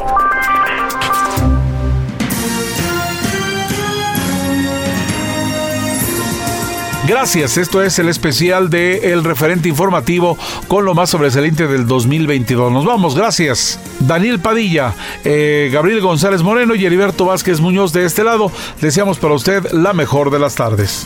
[7.07, 12.71] Gracias, esto es el especial de El Referente Informativo con lo más sobresaliente del 2022.
[12.71, 13.79] Nos vamos, gracias.
[13.99, 18.51] Daniel Padilla, eh, Gabriel González Moreno y Heriberto Vázquez Muñoz de este lado,
[18.81, 21.05] deseamos para usted la mejor de las tardes.